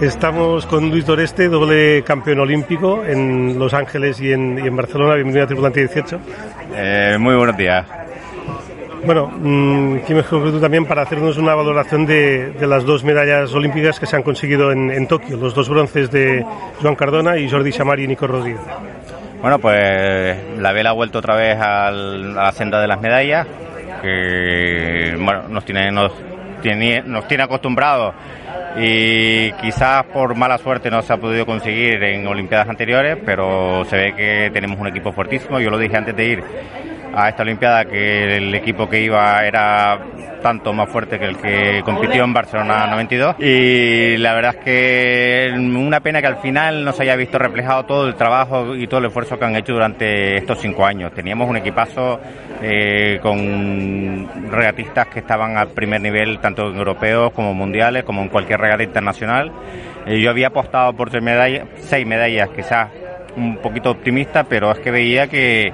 Estamos 0.00 0.64
con 0.64 0.88
Luis 0.88 1.04
Doreste, 1.04 1.48
doble 1.48 2.02
campeón 2.04 2.38
olímpico 2.38 3.04
en 3.04 3.58
Los 3.58 3.74
Ángeles 3.74 4.18
y 4.20 4.32
en, 4.32 4.58
y 4.58 4.66
en 4.66 4.74
Barcelona. 4.74 5.14
Bienvenido 5.14 5.44
a 5.44 5.46
Tripulante 5.46 5.80
18. 5.80 6.20
Eh, 6.74 7.16
muy 7.20 7.34
buenos 7.34 7.56
días. 7.56 7.86
Bueno, 9.04 9.28
mmm, 9.28 9.98
¿quién 10.06 10.18
mejor 10.18 10.44
que 10.44 10.50
tú 10.50 10.60
también 10.60 10.84
para 10.84 11.02
hacernos 11.02 11.38
una 11.38 11.54
valoración 11.54 12.04
de, 12.04 12.54
las 12.60 12.84
dos 12.84 13.02
medallas 13.02 13.52
olímpicas 13.54 13.98
que 13.98 14.06
se 14.06 14.16
han 14.16 14.22
conseguido 14.22 14.72
en, 14.72 15.06
Tokio, 15.06 15.36
los 15.36 15.54
dos 15.54 15.68
bronces 15.68 16.10
de 16.10 16.44
Joan 16.82 16.96
Cardona 16.96 17.38
y 17.38 17.48
Jordi 17.48 17.72
Chamari 17.72 18.04
y 18.04 18.08
Nico 18.08 18.26
Rodríguez? 18.26 18.60
Bueno, 19.40 19.58
pues 19.58 20.36
la 20.58 20.72
vela 20.72 20.90
ha 20.90 20.92
vuelto 20.92 21.18
otra 21.18 21.34
vez 21.34 21.58
al, 21.58 22.38
a 22.38 22.44
la 22.44 22.52
senda 22.52 22.80
de 22.80 22.86
las 22.86 23.00
medallas, 23.00 23.46
que 24.02 25.16
bueno, 25.18 25.48
nos 25.48 25.64
tiene, 25.64 25.90
nos 25.90 26.12
tiene, 26.60 27.02
nos 27.02 27.26
tiene 27.26 27.44
acostumbrados 27.44 28.14
y 28.78 29.50
quizás 29.52 30.04
por 30.06 30.36
mala 30.36 30.58
suerte 30.58 30.90
no 30.90 31.02
se 31.02 31.12
ha 31.12 31.16
podido 31.16 31.46
conseguir 31.46 32.02
en 32.04 32.26
Olimpiadas 32.26 32.68
anteriores, 32.68 33.18
pero 33.24 33.84
se 33.86 33.96
ve 33.96 34.14
que 34.14 34.50
tenemos 34.52 34.78
un 34.78 34.88
equipo 34.88 35.10
fuertísimo. 35.12 35.58
Yo 35.58 35.70
lo 35.70 35.78
dije 35.78 35.96
antes 35.96 36.14
de 36.14 36.24
ir 36.24 36.44
a 37.14 37.28
esta 37.28 37.42
Olimpiada 37.42 37.84
que 37.84 38.36
el 38.36 38.54
equipo 38.54 38.88
que 38.88 39.00
iba 39.00 39.44
era 39.44 39.98
tanto 40.42 40.72
más 40.72 40.88
fuerte 40.88 41.18
que 41.18 41.26
el 41.26 41.36
que 41.36 41.82
compitió 41.84 42.24
en 42.24 42.32
Barcelona 42.32 42.86
92 42.86 43.36
y 43.38 44.16
la 44.16 44.34
verdad 44.34 44.56
es 44.58 44.64
que 44.64 45.52
una 45.54 46.00
pena 46.00 46.20
que 46.20 46.26
al 46.26 46.38
final 46.38 46.84
no 46.84 46.92
se 46.92 47.02
haya 47.02 47.16
visto 47.16 47.38
reflejado 47.38 47.84
todo 47.84 48.08
el 48.08 48.14
trabajo 48.14 48.74
y 48.74 48.86
todo 48.86 49.00
el 49.00 49.06
esfuerzo 49.06 49.38
que 49.38 49.44
han 49.44 49.56
hecho 49.56 49.74
durante 49.74 50.36
estos 50.36 50.58
cinco 50.60 50.84
años. 50.84 51.12
Teníamos 51.12 51.48
un 51.48 51.56
equipazo 51.56 52.20
eh, 52.62 53.18
con 53.22 54.28
regatistas 54.50 55.08
que 55.08 55.20
estaban 55.20 55.56
al 55.56 55.68
primer 55.68 56.00
nivel 56.00 56.38
tanto 56.40 56.70
en 56.70 56.76
europeos 56.76 57.32
como 57.32 57.54
mundiales 57.54 58.04
como 58.04 58.22
en 58.22 58.28
cualquier 58.28 58.60
regata 58.60 58.82
internacional. 58.82 59.52
Eh, 60.06 60.20
yo 60.20 60.30
había 60.30 60.48
apostado 60.48 60.92
por 60.94 61.10
seis 61.10 61.22
medallas, 61.22 61.68
seis 61.80 62.06
medallas 62.06 62.48
quizás 62.54 62.88
un 63.36 63.58
poquito 63.58 63.90
optimista, 63.90 64.44
pero 64.44 64.72
es 64.72 64.78
que 64.80 64.90
veía 64.90 65.28
que 65.28 65.72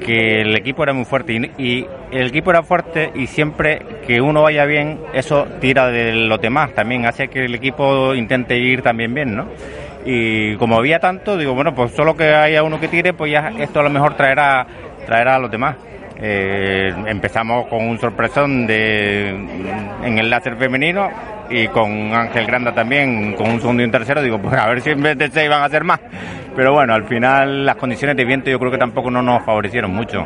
que 0.00 0.42
el 0.42 0.56
equipo 0.56 0.82
era 0.82 0.92
muy 0.92 1.04
fuerte 1.04 1.52
y, 1.58 1.86
el 2.12 2.26
equipo 2.26 2.50
era 2.50 2.62
fuerte 2.62 3.10
y 3.14 3.26
siempre 3.26 3.80
que 4.06 4.20
uno 4.20 4.42
vaya 4.42 4.66
bien, 4.66 5.00
eso 5.14 5.46
tira 5.60 5.86
de 5.88 6.12
los 6.12 6.40
demás, 6.40 6.74
también 6.74 7.06
hace 7.06 7.28
que 7.28 7.46
el 7.46 7.54
equipo 7.54 8.14
intente 8.14 8.58
ir 8.58 8.82
también 8.82 9.14
bien, 9.14 9.34
¿no? 9.34 9.46
Y 10.04 10.56
como 10.56 10.76
había 10.76 10.98
tanto, 10.98 11.38
digo, 11.38 11.54
bueno, 11.54 11.74
pues 11.74 11.92
solo 11.92 12.14
que 12.14 12.34
haya 12.34 12.62
uno 12.62 12.78
que 12.80 12.88
tire, 12.88 13.14
pues 13.14 13.32
ya 13.32 13.52
esto 13.58 13.80
a 13.80 13.82
lo 13.84 13.90
mejor 13.90 14.14
traerá, 14.14 14.66
traerá 15.06 15.36
a 15.36 15.38
los 15.38 15.50
demás. 15.50 15.76
Eh, 16.24 16.94
empezamos 17.08 17.66
con 17.66 17.84
un 17.84 17.98
sorpresón 17.98 18.64
de, 18.64 19.30
en 20.04 20.18
el 20.18 20.30
láser 20.30 20.56
femenino 20.56 21.10
y 21.50 21.66
con 21.66 22.14
Ángel 22.14 22.46
Granda 22.46 22.72
también, 22.72 23.34
con 23.34 23.50
un 23.50 23.60
segundo 23.60 23.82
y 23.82 23.86
un 23.86 23.90
tercero. 23.90 24.22
Digo, 24.22 24.38
pues 24.38 24.54
a 24.54 24.68
ver 24.68 24.80
si 24.82 24.90
en 24.90 25.02
vez 25.02 25.18
de 25.18 25.28
seis 25.30 25.50
van 25.50 25.62
a 25.62 25.68
ser 25.68 25.82
más. 25.82 25.98
Pero 26.54 26.72
bueno, 26.74 26.94
al 26.94 27.04
final 27.04 27.66
las 27.66 27.74
condiciones 27.74 28.16
de 28.16 28.24
viento 28.24 28.50
yo 28.50 28.60
creo 28.60 28.70
que 28.70 28.78
tampoco 28.78 29.10
no 29.10 29.20
nos 29.20 29.44
favorecieron 29.44 29.92
mucho. 29.92 30.24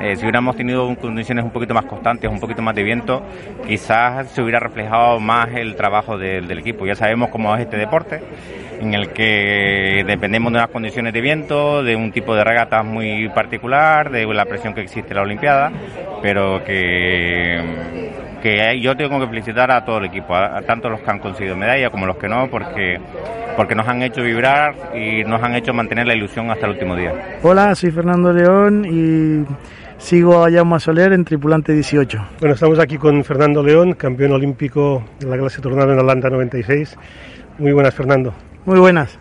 Eh, 0.00 0.16
si 0.16 0.22
hubiéramos 0.22 0.56
tenido 0.56 0.94
condiciones 0.96 1.44
un 1.44 1.50
poquito 1.50 1.72
más 1.74 1.86
constantes, 1.86 2.30
un 2.30 2.40
poquito 2.40 2.62
más 2.62 2.74
de 2.74 2.82
viento, 2.82 3.22
quizás 3.66 4.30
se 4.30 4.42
hubiera 4.42 4.60
reflejado 4.60 5.18
más 5.20 5.48
el 5.54 5.74
trabajo 5.74 6.18
del 6.18 6.58
equipo. 6.58 6.86
Ya 6.86 6.94
sabemos 6.94 7.30
cómo 7.30 7.54
es 7.54 7.62
este 7.62 7.76
deporte, 7.76 8.20
en 8.80 8.94
el 8.94 9.10
que 9.10 10.04
dependemos 10.06 10.52
de 10.52 10.58
unas 10.58 10.70
condiciones 10.70 11.12
de 11.12 11.20
viento, 11.20 11.82
de 11.82 11.96
un 11.96 12.12
tipo 12.12 12.34
de 12.34 12.44
regatas 12.44 12.84
muy 12.84 13.28
particular, 13.30 14.10
de 14.10 14.26
la 14.26 14.44
presión 14.44 14.74
que 14.74 14.82
existe 14.82 15.10
en 15.10 15.16
la 15.16 15.22
Olimpiada, 15.22 15.72
pero 16.20 16.62
que 16.62 17.60
que 18.46 18.80
yo 18.80 18.96
tengo 18.96 19.18
que 19.18 19.26
felicitar 19.26 19.72
a 19.72 19.84
todo 19.84 19.98
el 19.98 20.04
equipo, 20.04 20.32
a, 20.32 20.62
tanto 20.62 20.88
los 20.88 21.00
que 21.00 21.10
han 21.10 21.18
conseguido 21.18 21.56
medalla 21.56 21.90
como 21.90 22.06
los 22.06 22.16
que 22.16 22.28
no, 22.28 22.48
porque, 22.48 23.00
porque 23.56 23.74
nos 23.74 23.88
han 23.88 24.02
hecho 24.02 24.22
vibrar 24.22 24.72
y 24.94 25.24
nos 25.24 25.42
han 25.42 25.56
hecho 25.56 25.74
mantener 25.74 26.06
la 26.06 26.14
ilusión 26.14 26.48
hasta 26.50 26.66
el 26.66 26.72
último 26.74 26.94
día. 26.94 27.12
Hola, 27.42 27.74
soy 27.74 27.90
Fernando 27.90 28.32
León 28.32 28.84
y 28.84 29.44
sigo 29.98 30.44
a 30.44 30.50
Jaume 30.50 30.78
Soler 30.78 31.12
en 31.12 31.24
tripulante 31.24 31.72
18. 31.72 32.18
Bueno, 32.38 32.54
estamos 32.54 32.78
aquí 32.78 32.98
con 32.98 33.24
Fernando 33.24 33.64
León, 33.64 33.94
campeón 33.94 34.30
olímpico 34.32 35.02
de 35.18 35.26
la 35.26 35.38
clase 35.38 35.60
tornado 35.60 35.92
en 35.92 35.98
Atlanta 35.98 36.30
96. 36.30 36.96
Muy 37.58 37.72
buenas, 37.72 37.94
Fernando. 37.94 38.32
Muy 38.64 38.78
buenas. 38.78 39.18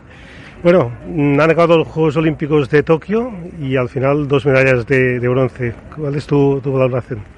Bueno, 0.61 0.91
han 1.07 1.41
acabado 1.41 1.79
los 1.79 1.87
Juegos 1.87 2.15
Olímpicos 2.17 2.69
de 2.69 2.83
Tokio 2.83 3.31
y 3.59 3.75
al 3.75 3.89
final 3.89 4.27
dos 4.27 4.45
medallas 4.45 4.85
de, 4.85 5.17
bronce. 5.19 5.73
¿Cuál 5.95 6.13
es 6.13 6.27
tu, 6.27 6.61
tu 6.61 6.71
valoración? 6.71 7.34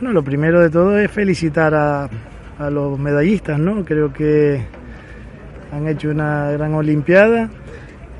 Bueno, 0.00 0.14
lo 0.14 0.22
primero 0.22 0.60
de 0.60 0.70
todo 0.70 0.96
es 0.96 1.10
felicitar 1.10 1.74
a, 1.74 2.08
los 2.70 2.96
medallistas, 3.00 3.58
¿no? 3.58 3.84
Creo 3.84 4.12
que 4.12 4.60
han 5.72 5.88
hecho 5.88 6.10
una 6.10 6.52
gran 6.52 6.72
Olimpiada 6.74 7.50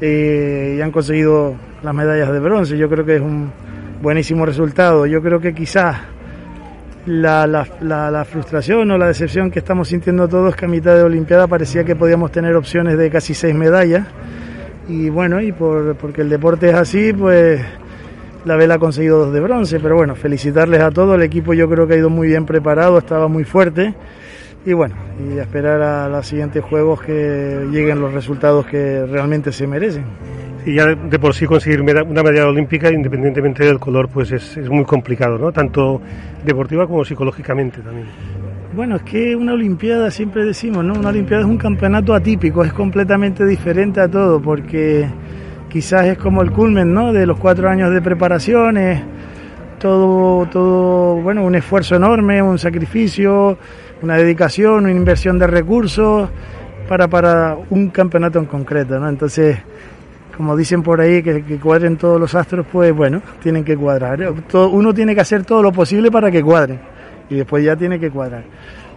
eh, 0.00 0.74
y 0.76 0.80
han 0.80 0.90
conseguido 0.90 1.54
las 1.84 1.94
medallas 1.94 2.32
de 2.32 2.40
bronce. 2.40 2.76
Yo 2.76 2.88
creo 2.88 3.04
que 3.04 3.16
es 3.16 3.20
un 3.20 3.52
buenísimo 4.02 4.44
resultado. 4.44 5.06
Yo 5.06 5.22
creo 5.22 5.38
que 5.38 5.54
quizás 5.54 5.98
la, 7.06 7.46
la, 7.46 8.24
frustración 8.24 8.90
o 8.90 8.98
la 8.98 9.06
decepción 9.06 9.48
que 9.48 9.60
estamos 9.60 9.86
sintiendo 9.86 10.26
todos 10.26 10.56
que 10.56 10.64
a 10.64 10.68
mitad 10.68 10.96
de 10.96 11.04
Olimpiada 11.04 11.46
parecía 11.46 11.84
que 11.84 11.94
podíamos 11.94 12.32
tener 12.32 12.56
opciones 12.56 12.98
de 12.98 13.08
casi 13.08 13.34
seis 13.34 13.54
medallas. 13.54 14.04
Y 14.88 15.10
bueno, 15.10 15.40
y 15.40 15.52
por, 15.52 15.94
porque 15.94 16.22
el 16.22 16.28
deporte 16.28 16.70
es 16.70 16.74
así, 16.74 17.12
pues 17.12 17.60
la 18.44 18.56
vela 18.56 18.74
ha 18.74 18.78
conseguido 18.78 19.24
dos 19.24 19.32
de 19.32 19.40
bronce, 19.40 19.80
pero 19.80 19.96
bueno, 19.96 20.14
felicitarles 20.14 20.80
a 20.80 20.90
todos. 20.90 21.16
El 21.16 21.22
equipo 21.22 21.54
yo 21.54 21.68
creo 21.68 21.86
que 21.86 21.94
ha 21.94 21.96
ido 21.96 22.10
muy 22.10 22.28
bien 22.28 22.46
preparado, 22.46 22.98
estaba 22.98 23.28
muy 23.28 23.44
fuerte. 23.44 23.94
Y 24.66 24.72
bueno, 24.72 24.96
y 25.18 25.38
esperar 25.38 25.80
a 25.80 26.08
los 26.08 26.26
siguientes 26.26 26.62
juegos 26.62 27.00
que 27.00 27.66
lleguen 27.70 28.00
los 28.00 28.12
resultados 28.12 28.66
que 28.66 29.06
realmente 29.06 29.52
se 29.52 29.66
merecen. 29.66 30.04
Y 30.66 30.74
ya 30.74 30.86
de 30.94 31.18
por 31.18 31.34
sí 31.34 31.46
conseguir 31.46 31.80
una 31.80 32.22
medalla 32.22 32.48
olímpica, 32.48 32.90
independientemente 32.90 33.64
del 33.64 33.78
color, 33.78 34.08
pues 34.08 34.32
es, 34.32 34.56
es 34.56 34.68
muy 34.68 34.84
complicado, 34.84 35.38
¿no? 35.38 35.52
Tanto 35.52 36.00
deportiva 36.44 36.86
como 36.86 37.04
psicológicamente 37.04 37.80
también. 37.80 38.08
Bueno, 38.74 38.96
es 38.96 39.02
que 39.02 39.34
una 39.34 39.54
Olimpiada, 39.54 40.10
siempre 40.10 40.44
decimos, 40.44 40.84
¿no? 40.84 40.92
Una 40.92 41.08
Olimpiada 41.08 41.42
es 41.42 41.48
un 41.48 41.56
campeonato 41.56 42.12
atípico, 42.14 42.62
es 42.62 42.72
completamente 42.72 43.46
diferente 43.46 44.00
a 44.00 44.08
todo, 44.08 44.42
porque 44.42 45.08
quizás 45.68 46.06
es 46.06 46.18
como 46.18 46.42
el 46.42 46.50
culmen 46.50 46.92
¿no? 46.92 47.12
de 47.12 47.26
los 47.26 47.38
cuatro 47.38 47.68
años 47.68 47.92
de 47.92 48.00
preparación, 48.00 48.76
es 48.76 49.02
todo, 49.78 50.46
todo, 50.46 51.16
bueno, 51.16 51.44
un 51.44 51.54
esfuerzo 51.54 51.96
enorme, 51.96 52.42
un 52.42 52.58
sacrificio, 52.58 53.58
una 54.02 54.16
dedicación, 54.16 54.84
una 54.84 54.92
inversión 54.92 55.38
de 55.38 55.46
recursos 55.46 56.28
para, 56.88 57.08
para 57.08 57.56
un 57.70 57.90
campeonato 57.90 58.38
en 58.38 58.46
concreto, 58.46 58.98
¿no? 58.98 59.08
Entonces, 59.08 59.58
como 60.36 60.56
dicen 60.56 60.82
por 60.82 61.00
ahí, 61.00 61.22
que, 61.22 61.44
que 61.44 61.58
cuadren 61.58 61.96
todos 61.96 62.20
los 62.20 62.34
astros, 62.34 62.66
pues 62.70 62.94
bueno, 62.94 63.22
tienen 63.42 63.64
que 63.64 63.76
cuadrar. 63.76 64.32
uno 64.52 64.94
tiene 64.94 65.14
que 65.14 65.20
hacer 65.20 65.44
todo 65.44 65.62
lo 65.62 65.72
posible 65.72 66.10
para 66.10 66.30
que 66.30 66.42
cuadren 66.42 66.80
y 67.30 67.36
después 67.36 67.64
ya 67.64 67.76
tiene 67.76 67.98
que 67.98 68.10
cuadrar. 68.10 68.44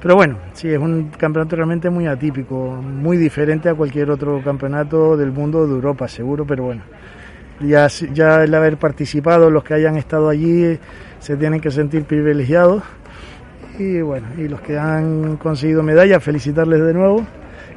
Pero 0.02 0.16
bueno, 0.16 0.38
sí, 0.54 0.68
es 0.68 0.80
un 0.80 1.10
campeonato 1.10 1.56
realmente 1.56 1.90
muy 1.92 2.08
atípico, 2.08 2.82
muy 2.82 3.18
diferente 3.18 3.70
a 3.70 3.76
cualquier 3.76 4.10
otro 4.10 4.42
campeonato 4.44 5.16
del 5.16 5.32
mundo 5.32 5.68
de 5.68 5.74
Europa, 5.74 6.08
seguro, 6.08 6.44
pero 6.46 6.64
bueno. 6.64 6.82
Ya, 7.60 7.86
ya 7.88 8.44
el 8.44 8.54
haber 8.56 8.78
participado, 8.78 9.52
los 9.52 9.64
que 9.64 9.76
hayan 9.76 9.98
estado 9.98 10.30
allí, 10.30 10.80
se 11.20 11.38
tienen 11.38 11.60
que 11.60 11.70
sentir 11.70 12.06
privilegiados. 12.06 12.82
Y 13.78 14.02
bueno, 14.02 14.26
y 14.40 14.48
los 14.48 14.60
que 14.62 14.80
han 14.80 15.38
conseguido 15.38 15.84
medallas, 15.84 16.24
felicitarles 16.24 16.82
de 16.82 16.94
nuevo. 16.96 17.24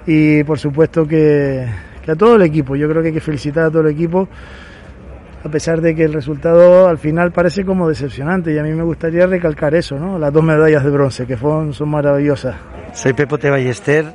Y 0.07 0.45
por 0.45 0.59
supuesto 0.59 1.07
que, 1.07 1.67
que 2.03 2.11
a 2.11 2.17
todo 2.17 2.37
el 2.37 2.43
equipo, 2.43 2.75
yo 2.75 2.89
creo 2.89 3.03
que 3.03 3.09
hay 3.09 3.15
que 3.15 3.21
felicitar 3.21 3.67
a 3.67 3.71
todo 3.71 3.83
el 3.83 3.89
equipo 3.89 4.29
a 5.45 5.49
pesar 5.51 5.83
de 5.83 5.95
que 5.95 6.05
el 6.05 6.13
resultado 6.15 6.89
al 6.89 6.97
final 6.97 7.31
parece 7.31 7.65
como 7.67 7.87
decepcionante 7.87 8.53
y 8.53 8.59
a 8.59 8.63
mí 8.63 8.71
me 8.71 8.83
gustaría 8.83 9.27
recalcar 9.27 9.75
eso, 9.75 9.99
¿no? 9.99 10.19
Las 10.19 10.33
dos 10.33 10.43
medallas 10.43 10.83
de 10.83 10.91
bronce 10.91 11.27
que 11.27 11.37
son, 11.37 11.75
son 11.75 11.91
maravillosas. 11.91 12.57
Soy 12.95 13.13
Pepote 13.13 13.51
Ballester 13.51 14.07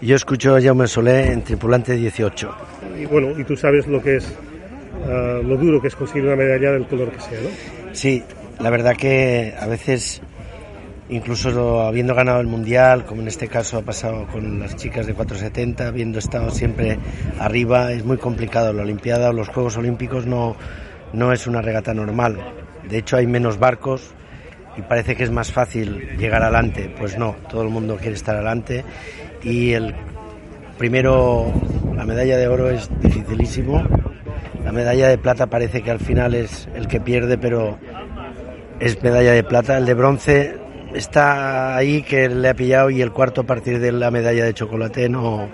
y 0.00 0.06
yo 0.06 0.16
escucho 0.16 0.56
a 0.56 0.62
Jaume 0.62 0.86
Solé 0.86 1.32
en 1.32 1.42
Tripulante 1.42 1.92
18. 1.92 2.54
Y 2.98 3.04
bueno, 3.04 3.38
y 3.38 3.44
tú 3.44 3.56
sabes 3.56 3.86
lo 3.86 4.02
que 4.02 4.16
es 4.16 4.34
ah, 5.06 5.40
lo 5.44 5.58
duro 5.58 5.82
que 5.82 5.88
es 5.88 5.96
conseguir 5.96 6.24
una 6.24 6.36
medalla 6.36 6.72
del 6.72 6.86
color 6.86 7.10
que 7.10 7.20
sea, 7.20 7.40
¿no? 7.40 7.94
Sí, 7.94 8.24
la 8.58 8.70
verdad 8.70 8.96
que 8.96 9.54
a 9.60 9.66
veces 9.66 10.22
incluso 11.10 11.82
habiendo 11.82 12.14
ganado 12.14 12.40
el 12.40 12.46
mundial, 12.46 13.04
como 13.04 13.22
en 13.22 13.28
este 13.28 13.48
caso 13.48 13.78
ha 13.78 13.82
pasado 13.82 14.26
con 14.28 14.60
las 14.60 14.76
chicas 14.76 15.06
de 15.06 15.14
470, 15.14 15.88
habiendo 15.88 16.18
estado 16.18 16.50
siempre 16.50 16.98
arriba, 17.38 17.92
es 17.92 18.04
muy 18.04 18.16
complicado. 18.16 18.72
La 18.72 18.82
Olimpiada 18.82 19.30
o 19.30 19.32
los 19.32 19.48
Juegos 19.48 19.76
Olímpicos 19.76 20.26
no, 20.26 20.56
no 21.12 21.32
es 21.32 21.46
una 21.46 21.60
regata 21.60 21.92
normal. 21.92 22.38
De 22.88 22.98
hecho, 22.98 23.16
hay 23.16 23.26
menos 23.26 23.58
barcos 23.58 24.14
y 24.76 24.82
parece 24.82 25.16
que 25.16 25.24
es 25.24 25.30
más 25.30 25.52
fácil 25.52 26.16
llegar 26.16 26.42
adelante. 26.42 26.94
Pues 26.98 27.18
no, 27.18 27.36
todo 27.50 27.62
el 27.62 27.68
mundo 27.68 27.96
quiere 27.96 28.14
estar 28.14 28.36
adelante 28.36 28.84
y 29.42 29.72
el 29.72 29.94
primero, 30.78 31.52
la 31.94 32.04
medalla 32.04 32.36
de 32.36 32.48
oro 32.48 32.70
es 32.70 32.88
dificilísimo. 33.00 33.82
La 34.64 34.72
medalla 34.72 35.08
de 35.08 35.18
plata 35.18 35.46
parece 35.46 35.82
que 35.82 35.90
al 35.90 36.00
final 36.00 36.34
es 36.34 36.68
el 36.74 36.86
que 36.86 37.00
pierde, 37.00 37.36
pero 37.36 37.78
es 38.78 39.02
medalla 39.02 39.32
de 39.32 39.42
plata. 39.42 39.76
El 39.76 39.86
de 39.86 39.94
bronce 39.94 40.69
está 40.94 41.76
ahí 41.76 42.02
que 42.02 42.28
le 42.28 42.48
ha 42.48 42.54
pillado 42.54 42.90
y 42.90 43.02
el 43.02 43.12
cuarto 43.12 43.42
a 43.42 43.44
partir 43.44 43.78
de 43.80 43.92
la 43.92 44.10
medalla 44.10 44.44
de 44.44 44.54
chocolate 44.54 45.08
no, 45.08 45.48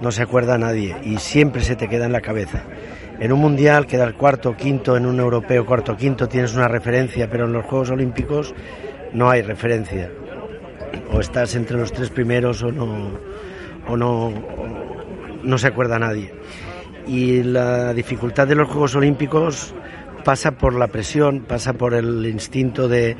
no 0.00 0.12
se 0.12 0.22
acuerda 0.22 0.54
a 0.54 0.58
nadie 0.58 0.96
y 1.02 1.18
siempre 1.18 1.62
se 1.62 1.76
te 1.76 1.88
queda 1.88 2.06
en 2.06 2.12
la 2.12 2.20
cabeza. 2.20 2.62
En 3.20 3.32
un 3.32 3.40
mundial 3.40 3.86
quedar 3.86 4.14
cuarto, 4.14 4.56
quinto, 4.56 4.96
en 4.96 5.06
un 5.06 5.20
europeo 5.20 5.64
cuarto, 5.64 5.96
quinto 5.96 6.28
tienes 6.28 6.54
una 6.54 6.68
referencia, 6.68 7.30
pero 7.30 7.44
en 7.44 7.52
los 7.52 7.64
Juegos 7.64 7.90
Olímpicos 7.90 8.54
no 9.12 9.30
hay 9.30 9.42
referencia. 9.42 10.10
O 11.12 11.20
estás 11.20 11.54
entre 11.54 11.76
los 11.76 11.92
tres 11.92 12.10
primeros 12.10 12.62
o 12.62 12.72
no, 12.72 13.18
o 13.86 13.96
no, 13.96 14.32
no 15.42 15.58
se 15.58 15.68
acuerda 15.68 15.96
a 15.96 16.00
nadie. 16.00 16.32
Y 17.06 17.42
la 17.42 17.92
dificultad 17.92 18.48
de 18.48 18.56
los 18.56 18.68
Juegos 18.68 18.96
Olímpicos 18.96 19.74
pasa 20.24 20.52
por 20.52 20.74
la 20.74 20.88
presión, 20.88 21.44
pasa 21.46 21.74
por 21.74 21.94
el 21.94 22.26
instinto 22.26 22.88
de, 22.88 23.16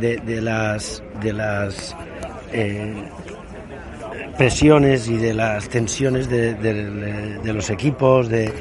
de, 0.00 0.40
las, 0.40 1.02
de 1.22 1.32
las 1.32 1.96
eh, 2.52 2.94
presiones 4.36 5.08
y 5.08 5.16
de 5.16 5.34
las 5.34 5.68
tensiones 5.68 6.28
de, 6.28 6.54
de 6.54 7.52
los 7.52 7.70
equipos, 7.70 8.28
de, 8.28 8.52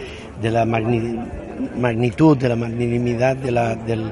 la 0.42 0.66
magnitud, 0.66 2.38
de 2.38 2.50
la 2.50 2.56
magnanimidad 2.56 3.36
de 3.38 3.52
la, 3.52 3.76
del, 3.76 4.12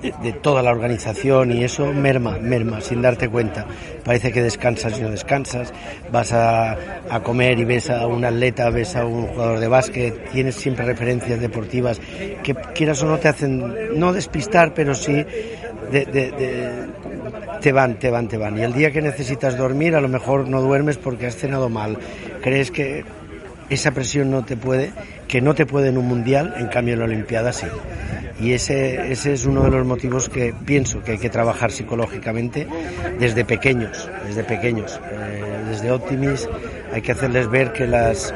de, 0.00 0.32
toda 0.32 0.62
la 0.62 0.70
organización 0.70 1.52
y 1.52 1.64
eso 1.64 1.86
merma, 1.92 2.38
merma, 2.38 2.80
sin 2.80 3.02
darte 3.02 3.28
cuenta. 3.28 3.66
Parece 4.04 4.32
que 4.32 4.42
descansas 4.42 4.98
y 4.98 5.02
no 5.02 5.10
descansas, 5.10 5.72
vas 6.10 6.32
a, 6.32 6.76
a, 7.10 7.20
comer 7.22 7.58
y 7.58 7.64
ves 7.64 7.90
a 7.90 8.06
un 8.06 8.24
atleta, 8.24 8.70
ves 8.70 8.96
a 8.96 9.04
un 9.04 9.26
jugador 9.26 9.60
de 9.60 9.68
básquet, 9.68 10.30
tienes 10.30 10.54
siempre 10.56 10.84
referencias 10.84 11.40
deportivas 11.40 12.00
que 12.42 12.54
quieras 12.74 13.02
o 13.02 13.06
no 13.06 13.18
te 13.18 13.28
hacen, 13.28 13.98
no 13.98 14.12
despistar, 14.12 14.74
pero 14.74 14.94
sí 14.94 15.24
te 17.60 17.72
van, 17.72 17.98
te 17.98 18.10
van, 18.10 18.28
te 18.28 18.36
van. 18.36 18.58
Y 18.58 18.62
el 18.62 18.72
día 18.72 18.90
que 18.90 19.02
necesitas 19.02 19.56
dormir, 19.56 19.94
a 19.94 20.00
lo 20.00 20.08
mejor 20.08 20.48
no 20.48 20.60
duermes 20.60 20.96
porque 20.96 21.26
has 21.26 21.36
cenado 21.36 21.68
mal. 21.68 21.98
Crees 22.42 22.70
que 22.70 23.04
esa 23.70 23.92
presión 23.92 24.30
no 24.30 24.44
te 24.44 24.56
puede, 24.56 24.92
que 25.28 25.40
no 25.40 25.54
te 25.54 25.66
puede 25.66 25.88
en 25.88 25.98
un 25.98 26.06
mundial, 26.06 26.54
en 26.58 26.68
cambio 26.68 26.94
en 26.94 27.00
la 27.00 27.06
Olimpiada 27.06 27.52
sí. 27.52 27.66
Y 28.42 28.54
ese, 28.54 29.12
ese 29.12 29.34
es 29.34 29.46
uno 29.46 29.62
de 29.62 29.70
los 29.70 29.86
motivos 29.86 30.28
que 30.28 30.52
pienso 30.66 31.00
que 31.04 31.12
hay 31.12 31.18
que 31.18 31.30
trabajar 31.30 31.70
psicológicamente 31.70 32.66
desde 33.16 33.44
pequeños, 33.44 34.10
desde 34.26 34.42
pequeños. 34.42 35.00
Eh, 35.12 35.62
desde 35.68 35.92
Optimis 35.92 36.48
hay 36.92 37.02
que 37.02 37.12
hacerles 37.12 37.48
ver 37.48 37.72
que 37.72 37.86
las, 37.86 38.34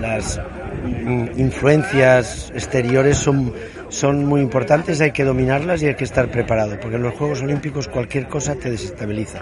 las 0.00 0.40
influencias 1.36 2.52
exteriores 2.54 3.18
son, 3.18 3.52
son 3.88 4.24
muy 4.26 4.40
importantes, 4.40 5.00
hay 5.00 5.10
que 5.10 5.24
dominarlas 5.24 5.82
y 5.82 5.88
hay 5.88 5.96
que 5.96 6.04
estar 6.04 6.28
preparado, 6.28 6.78
porque 6.80 6.96
en 6.96 7.02
los 7.02 7.14
Juegos 7.14 7.42
Olímpicos 7.42 7.88
cualquier 7.88 8.28
cosa 8.28 8.54
te 8.54 8.70
desestabiliza. 8.70 9.40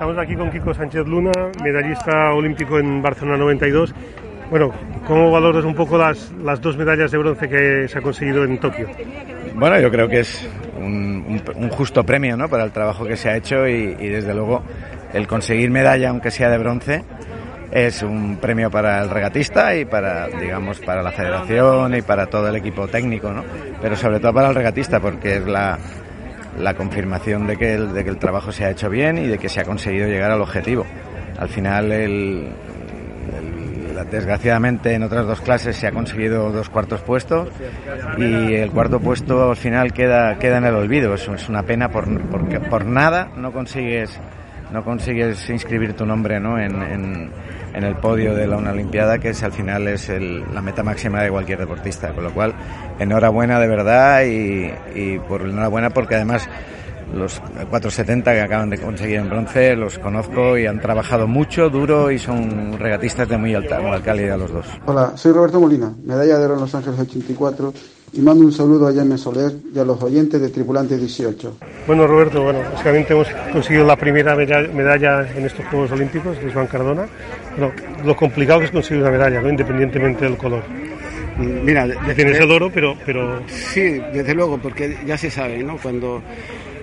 Estamos 0.00 0.16
aquí 0.18 0.34
con 0.34 0.50
Kiko 0.50 0.72
Sánchez 0.72 1.06
Luna, 1.06 1.32
medallista 1.62 2.32
olímpico 2.32 2.78
en 2.78 3.02
Barcelona 3.02 3.38
92. 3.38 3.92
Bueno, 4.50 4.72
¿cómo 5.06 5.30
valoras 5.30 5.64
un 5.64 5.76
poco 5.76 5.96
las, 5.96 6.32
las 6.42 6.60
dos 6.60 6.76
medallas 6.76 7.12
de 7.12 7.18
bronce 7.18 7.48
que 7.48 7.86
se 7.86 7.98
ha 7.98 8.02
conseguido 8.02 8.42
en 8.42 8.58
Tokio? 8.58 8.88
Bueno, 9.54 9.78
yo 9.78 9.90
creo 9.92 10.08
que 10.08 10.20
es 10.20 10.48
un, 10.76 11.40
justo 11.70 12.04
premio 12.04 12.36
¿no? 12.36 12.48
para 12.48 12.64
el 12.64 12.72
trabajo 12.72 13.04
que 13.06 13.16
se 13.16 13.28
ha 13.28 13.36
hecho 13.36 13.68
y, 13.68 13.94
desde 13.94 14.34
luego 14.34 14.64
el 15.12 15.28
conseguir 15.28 15.70
medalla, 15.70 16.10
aunque 16.10 16.32
sea 16.32 16.50
de 16.50 16.58
bronce, 16.58 17.04
es 17.70 18.02
un 18.02 18.38
premio 18.38 18.72
para 18.72 19.00
el 19.02 19.10
regatista 19.10 19.76
y 19.76 19.84
para, 19.84 20.26
digamos, 20.26 20.80
para 20.80 21.00
la 21.02 21.12
federación 21.12 21.94
y 21.94 22.02
para 22.02 22.26
todo 22.26 22.48
el 22.48 22.56
equipo 22.56 22.88
técnico, 22.88 23.32
¿no? 23.32 23.44
Pero 23.80 23.94
sobre 23.94 24.18
todo 24.18 24.34
para 24.34 24.48
el 24.48 24.54
regatista, 24.56 24.98
porque 24.98 25.36
es 25.36 25.46
la, 25.46 25.78
la 26.58 26.74
confirmación 26.74 27.46
de 27.46 27.56
que, 27.56 27.74
el, 27.74 27.92
de 27.92 28.02
que 28.02 28.10
el 28.10 28.18
trabajo 28.18 28.50
se 28.50 28.64
ha 28.64 28.70
hecho 28.70 28.90
bien 28.90 29.18
y 29.18 29.28
de 29.28 29.38
que 29.38 29.48
se 29.48 29.60
ha 29.60 29.64
conseguido 29.64 30.08
llegar 30.08 30.32
al 30.32 30.40
objetivo. 30.40 30.84
Al 31.38 31.48
final, 31.48 31.92
el, 31.92 32.48
desgraciadamente 34.04 34.94
en 34.94 35.02
otras 35.02 35.26
dos 35.26 35.40
clases 35.40 35.76
se 35.76 35.86
ha 35.86 35.92
conseguido 35.92 36.50
dos 36.50 36.68
cuartos 36.68 37.02
puestos 37.02 37.48
y 38.18 38.54
el 38.54 38.70
cuarto 38.70 39.00
puesto 39.00 39.50
al 39.50 39.56
final 39.56 39.92
queda, 39.92 40.38
queda 40.38 40.58
en 40.58 40.64
el 40.64 40.74
olvido. 40.74 41.14
Es, 41.14 41.48
una 41.48 41.62
pena 41.62 41.88
por, 41.88 42.06
porque 42.28 42.60
por 42.60 42.84
nada 42.84 43.30
no 43.36 43.52
consigues, 43.52 44.18
no 44.72 44.84
consigues 44.84 45.48
inscribir 45.50 45.94
tu 45.94 46.06
nombre 46.06 46.40
¿no? 46.40 46.58
en, 46.58 46.82
en, 46.82 47.30
en 47.74 47.84
el 47.84 47.96
podio 47.96 48.34
de 48.34 48.46
la 48.46 48.56
una 48.56 48.72
Olimpiada, 48.72 49.18
que 49.18 49.30
es 49.30 49.42
al 49.42 49.52
final 49.52 49.88
es 49.88 50.08
la 50.08 50.62
meta 50.62 50.82
máxima 50.82 51.22
de 51.22 51.30
cualquier 51.30 51.58
deportista. 51.58 52.12
Con 52.12 52.24
lo 52.24 52.32
cual, 52.32 52.54
enhorabuena 52.98 53.58
de 53.60 53.68
verdad 53.68 54.22
y, 54.24 54.72
y 54.94 55.18
por 55.18 55.42
enhorabuena 55.42 55.90
porque 55.90 56.16
además 56.16 56.48
los 57.14 57.40
470 57.40 58.32
que 58.32 58.40
acaban 58.40 58.70
de 58.70 58.78
conseguir 58.78 59.16
en 59.16 59.28
bronce 59.28 59.74
los 59.76 59.98
conozco 59.98 60.56
y 60.56 60.66
han 60.66 60.80
trabajado 60.80 61.26
mucho, 61.26 61.68
duro 61.68 62.10
y 62.10 62.18
son 62.18 62.78
regatistas 62.78 63.28
de 63.28 63.36
muy 63.36 63.54
alta, 63.54 63.80
calidad 64.02 64.38
los 64.38 64.52
dos. 64.52 64.66
Hola, 64.86 65.12
soy 65.16 65.32
Roberto 65.32 65.60
Molina, 65.60 65.92
medalla 66.04 66.38
de 66.38 66.44
oro 66.44 66.54
en 66.54 66.60
Los 66.60 66.74
Ángeles 66.74 67.00
84 67.00 67.72
y 68.12 68.20
mando 68.20 68.44
un 68.44 68.52
saludo 68.52 68.88
a 68.88 68.92
Jaime 68.92 69.16
Soler 69.16 69.52
y 69.72 69.78
a 69.78 69.84
los 69.84 70.02
oyentes 70.02 70.40
de 70.40 70.48
Tripulante 70.48 70.96
18. 70.96 71.56
Bueno, 71.86 72.06
Roberto, 72.06 72.42
bueno, 72.42 72.60
básicamente 72.72 73.12
hemos 73.12 73.28
conseguido 73.52 73.86
la 73.86 73.96
primera 73.96 74.34
medalla 74.34 75.28
en 75.36 75.46
estos 75.46 75.64
Juegos 75.66 75.92
Olímpicos, 75.92 76.36
es 76.38 76.52
Juan 76.52 76.66
Cardona. 76.66 77.06
lo 78.04 78.16
complicado 78.16 78.60
que 78.60 78.66
es 78.66 78.72
conseguir 78.72 79.02
una 79.02 79.12
medalla, 79.12 79.40
¿no? 79.40 79.50
independientemente 79.50 80.24
del 80.24 80.36
color. 80.36 80.62
Mira, 81.38 81.86
tienes 82.14 82.38
el 82.38 82.50
oro, 82.50 82.70
pero, 82.72 82.94
pero... 83.06 83.40
Sí, 83.46 83.98
desde 84.12 84.34
luego, 84.34 84.58
porque 84.58 84.98
ya 85.06 85.16
se 85.16 85.30
sabe, 85.30 85.62
¿no? 85.62 85.78
Cuando 85.78 86.22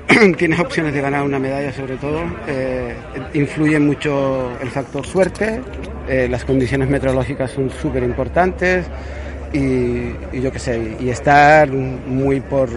tienes 0.38 0.60
opciones 0.60 0.94
de 0.94 1.02
ganar 1.02 1.24
una 1.24 1.40
medalla 1.40 1.72
sobre 1.74 1.98
todo. 1.98 2.22
Eh, 2.48 2.96
influye 3.34 3.80
mucho 3.80 4.52
el 4.62 4.70
factor 4.70 5.06
suerte, 5.06 5.62
eh, 6.08 6.28
las 6.30 6.46
condiciones 6.46 6.90
meteorológicas 6.90 7.52
son 7.52 7.70
súper 7.70 8.04
importantes 8.04 8.86
y, 9.54 10.40
yo 10.40 10.52
qué 10.52 10.60
sé, 10.60 10.96
y 11.00 11.10
estar 11.10 11.70
muy 11.72 12.42
por, 12.42 12.70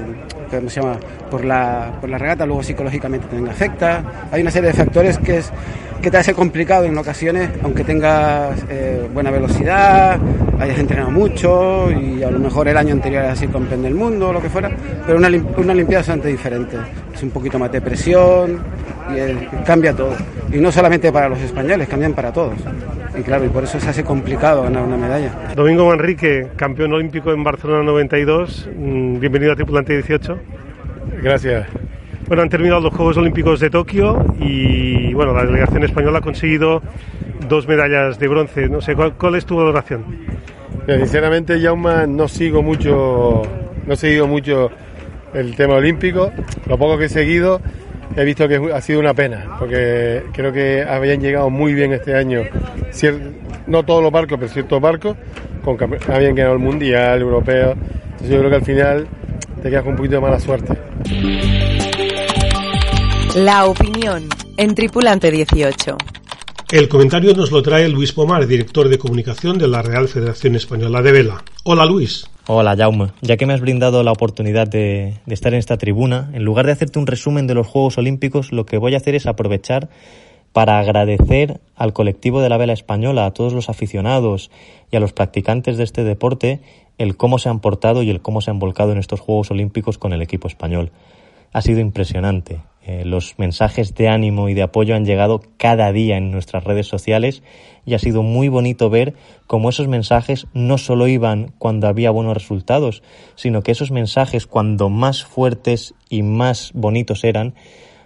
¿cómo 0.51 0.69
se 0.69 0.81
llama? 0.81 0.99
Por 1.31 1.45
la, 1.45 1.97
por 2.01 2.11
la 2.11 2.19
regata, 2.19 2.47
luego 2.47 2.62
psicológicamente 2.62 3.27
también 3.27 3.51
afecta. 3.51 4.29
Hay 4.31 4.43
una 4.43 4.51
serie 4.51 4.71
de 4.71 4.75
factores 4.77 5.19
que 5.19 5.38
es 5.38 5.53
que 6.01 6.11
te 6.11 6.17
hace 6.17 6.35
complicado 6.35 6.85
en 6.85 6.97
ocasiones, 6.97 7.51
aunque 7.63 7.85
tengas 7.85 8.65
eh, 8.69 9.07
buena 9.13 9.31
velocidad, 9.31 10.19
hayas 10.59 10.79
entrenado 10.79 11.11
mucho 11.11 11.91
y 11.91 12.23
a 12.23 12.31
lo 12.31 12.39
mejor 12.39 12.69
el 12.69 12.77
año 12.77 12.95
anterior 12.95 13.25
era 13.25 13.33
así 13.33 13.47
campeón 13.49 13.83
del 13.83 13.95
mundo 13.95 14.29
o 14.31 14.33
lo 14.33 14.41
que 14.41 14.49
fuera, 14.49 14.71
pero 15.07 15.19
una, 15.19 15.29
una 15.29 15.73
Olimpiada 15.73 16.01
es 16.01 16.09
bastante 16.09 16.29
diferente. 16.29 16.77
Es 17.15 17.23
un 17.23 17.31
poquito 17.31 17.59
más 17.59 17.71
de 17.71 17.81
presión 17.81 18.61
y 19.11 19.65
cambia 19.65 19.95
todo. 19.95 20.15
Y 20.53 20.59
no 20.59 20.73
solamente 20.73 21.13
para 21.13 21.29
los 21.29 21.41
españoles, 21.41 21.89
cambian 21.89 22.15
para 22.15 22.33
todos. 22.33 22.55
Y 23.19 23.23
claro, 23.23 23.45
y 23.45 23.49
por 23.49 23.65
eso 23.65 23.79
se 23.79 23.89
hace 23.89 24.03
complicado 24.03 24.63
ganar 24.63 24.85
una 24.85 24.97
medalla. 24.97 25.53
Domingo 25.55 25.87
Manrique, 25.87 26.49
campeón 26.57 26.93
olímpico 26.93 27.33
en 27.33 27.45
Barcelona 27.45 27.83
92, 27.83 28.69
mm, 28.75 29.21
bienvenido 29.21 29.53
a 29.53 29.57
Tripulante 29.57 29.93
18. 29.93 30.39
Gracias. 31.23 31.67
Bueno, 32.31 32.45
han 32.45 32.49
terminado 32.49 32.81
los 32.81 32.95
Juegos 32.95 33.16
Olímpicos 33.16 33.59
de 33.59 33.71
Tokio 33.71 34.25
y 34.38 35.12
bueno, 35.14 35.35
la 35.35 35.45
delegación 35.45 35.83
española 35.83 36.19
ha 36.19 36.21
conseguido 36.21 36.81
dos 37.49 37.66
medallas 37.66 38.21
de 38.21 38.29
bronce. 38.29 38.69
No 38.69 38.81
sé, 38.81 38.95
¿cuál, 38.95 39.35
es 39.35 39.45
tu 39.45 39.57
valoración? 39.57 40.05
sinceramente, 40.87 41.61
Jauma, 41.61 42.07
no 42.07 42.29
sigo 42.29 42.62
mucho, 42.62 43.43
no 43.85 43.93
he 43.93 43.97
seguido 43.97 44.29
mucho 44.29 44.71
el 45.35 45.57
tema 45.57 45.75
olímpico. 45.75 46.31
Lo 46.69 46.79
poco 46.79 46.99
que 46.99 47.07
he 47.07 47.09
seguido, 47.09 47.61
he 48.14 48.25
visto 48.25 48.47
que 48.47 48.61
ha 48.73 48.81
sido 48.81 49.01
una 49.01 49.12
pena, 49.12 49.57
porque 49.59 50.23
creo 50.33 50.53
que 50.53 50.85
habían 50.85 51.21
llegado 51.21 51.51
muy 51.51 51.75
bien 51.75 51.93
este 51.93 52.14
año, 52.14 52.43
no 53.66 53.83
todos 53.83 54.05
los 54.05 54.12
barcos, 54.12 54.38
pero 54.38 54.53
ciertos 54.53 54.81
barcos, 54.81 55.16
con, 55.64 55.77
habían 56.09 56.37
ganado 56.37 56.55
el 56.55 56.62
mundial, 56.62 57.23
europeo. 57.23 57.73
Entonces 57.73 58.31
yo 58.31 58.38
creo 58.38 58.51
que 58.51 58.57
al 58.57 58.64
final 58.64 59.09
te 59.64 59.69
quedas 59.69 59.83
con 59.83 59.95
un 59.95 59.97
poquito 59.97 60.14
de 60.14 60.21
mala 60.21 60.38
suerte. 60.38 61.80
La 63.37 63.66
opinión 63.66 64.29
en 64.57 64.75
Tripulante 64.75 65.31
18. 65.31 65.97
El 66.73 66.88
comentario 66.88 67.33
nos 67.33 67.53
lo 67.53 67.62
trae 67.62 67.88
Luis 67.88 68.12
Pomar, 68.12 68.45
director 68.49 68.88
de 68.88 68.99
comunicación 68.99 69.57
de 69.57 69.69
la 69.69 69.83
Real 69.83 70.09
Federación 70.09 70.57
Española 70.57 71.01
de 71.01 71.12
Vela. 71.12 71.45
Hola 71.62 71.87
Luis. 71.87 72.29
Hola 72.49 72.75
Jaume. 72.77 73.12
Ya 73.21 73.37
que 73.37 73.47
me 73.47 73.55
has 73.55 73.61
brindado 73.61 74.03
la 74.03 74.11
oportunidad 74.11 74.66
de, 74.66 75.21
de 75.25 75.35
estar 75.35 75.53
en 75.53 75.61
esta 75.61 75.79
tribuna, 75.79 76.31
en 76.33 76.43
lugar 76.43 76.66
de 76.66 76.73
hacerte 76.73 76.99
un 76.99 77.07
resumen 77.07 77.47
de 77.47 77.55
los 77.55 77.69
Juegos 77.69 77.99
Olímpicos, 77.99 78.51
lo 78.51 78.66
que 78.66 78.79
voy 78.79 78.95
a 78.95 78.97
hacer 78.97 79.14
es 79.14 79.27
aprovechar 79.27 79.90
para 80.53 80.81
agradecer 80.81 81.61
al 81.77 81.93
colectivo 81.93 82.43
de 82.43 82.49
la 82.49 82.57
vela 82.57 82.73
española, 82.73 83.27
a 83.27 83.31
todos 83.33 83.53
los 83.53 83.69
aficionados 83.69 84.51
y 84.90 84.97
a 84.97 85.01
los 85.01 85.12
practicantes 85.12 85.77
de 85.77 85.85
este 85.85 86.03
deporte 86.03 86.61
el 86.99 87.16
cómo 87.16 87.38
se 87.38 87.49
han 87.49 87.61
portado 87.61 88.03
y 88.03 88.11
el 88.11 88.23
cómo 88.23 88.40
se 88.40 88.51
han 88.51 88.59
volcado 88.59 88.90
en 88.90 88.99
estos 88.99 89.21
Juegos 89.21 89.53
Olímpicos 89.53 89.99
con 89.99 90.12
el 90.12 90.21
equipo 90.21 90.49
español. 90.49 90.90
Ha 91.53 91.62
sido 91.62 91.79
impresionante. 91.79 92.61
Eh, 92.83 93.05
los 93.05 93.38
mensajes 93.38 93.95
de 93.95 94.09
ánimo 94.09 94.49
y 94.49 94.55
de 94.55 94.62
apoyo 94.62 94.95
han 94.95 95.05
llegado 95.05 95.43
cada 95.59 95.93
día 95.93 96.16
en 96.16 96.31
nuestras 96.31 96.64
redes 96.64 96.87
sociales 96.87 97.43
y 97.85 97.93
ha 97.93 97.99
sido 97.99 98.23
muy 98.23 98.49
bonito 98.49 98.88
ver 98.88 99.14
cómo 99.47 99.69
esos 99.69 99.87
mensajes 99.87 100.47
no 100.55 100.79
solo 100.79 101.07
iban 101.07 101.53
cuando 101.59 101.88
había 101.88 102.11
buenos 102.11 102.35
resultados, 102.35 103.03
sino 103.35 103.62
que 103.62 103.73
esos 103.73 103.90
mensajes 103.90 104.47
cuando 104.47 104.88
más 104.88 105.25
fuertes 105.25 105.95
y 106.09 106.23
más 106.23 106.73
bonitos 106.73 107.23
eran, 107.25 107.55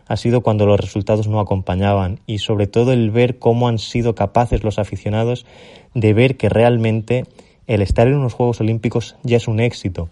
ha 0.08 0.16
sido 0.16 0.40
cuando 0.40 0.66
los 0.66 0.80
resultados 0.80 1.28
no 1.28 1.38
acompañaban 1.38 2.18
y 2.26 2.38
sobre 2.38 2.66
todo 2.66 2.92
el 2.92 3.12
ver 3.12 3.38
cómo 3.38 3.68
han 3.68 3.78
sido 3.78 4.16
capaces 4.16 4.64
los 4.64 4.80
aficionados 4.80 5.46
de 5.94 6.12
ver 6.12 6.36
que 6.36 6.48
realmente 6.48 7.24
el 7.68 7.80
estar 7.80 8.08
en 8.08 8.14
unos 8.14 8.34
Juegos 8.34 8.60
Olímpicos 8.60 9.16
ya 9.22 9.36
es 9.36 9.46
un 9.46 9.60
éxito. 9.60 10.08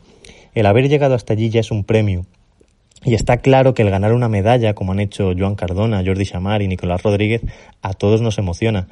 El 0.54 0.66
haber 0.66 0.88
llegado 0.88 1.14
hasta 1.14 1.32
allí 1.32 1.50
ya 1.50 1.60
es 1.60 1.70
un 1.72 1.82
premio 1.84 2.26
y 3.04 3.14
está 3.14 3.38
claro 3.38 3.74
que 3.74 3.82
el 3.82 3.90
ganar 3.90 4.12
una 4.12 4.28
medalla, 4.28 4.74
como 4.74 4.92
han 4.92 5.00
hecho 5.00 5.32
Joan 5.36 5.54
Cardona, 5.54 6.02
Jordi 6.04 6.24
Chamar 6.24 6.62
y 6.62 6.68
Nicolás 6.68 7.02
Rodríguez, 7.02 7.42
a 7.82 7.94
todos 7.94 8.20
nos 8.20 8.38
emociona. 8.38 8.88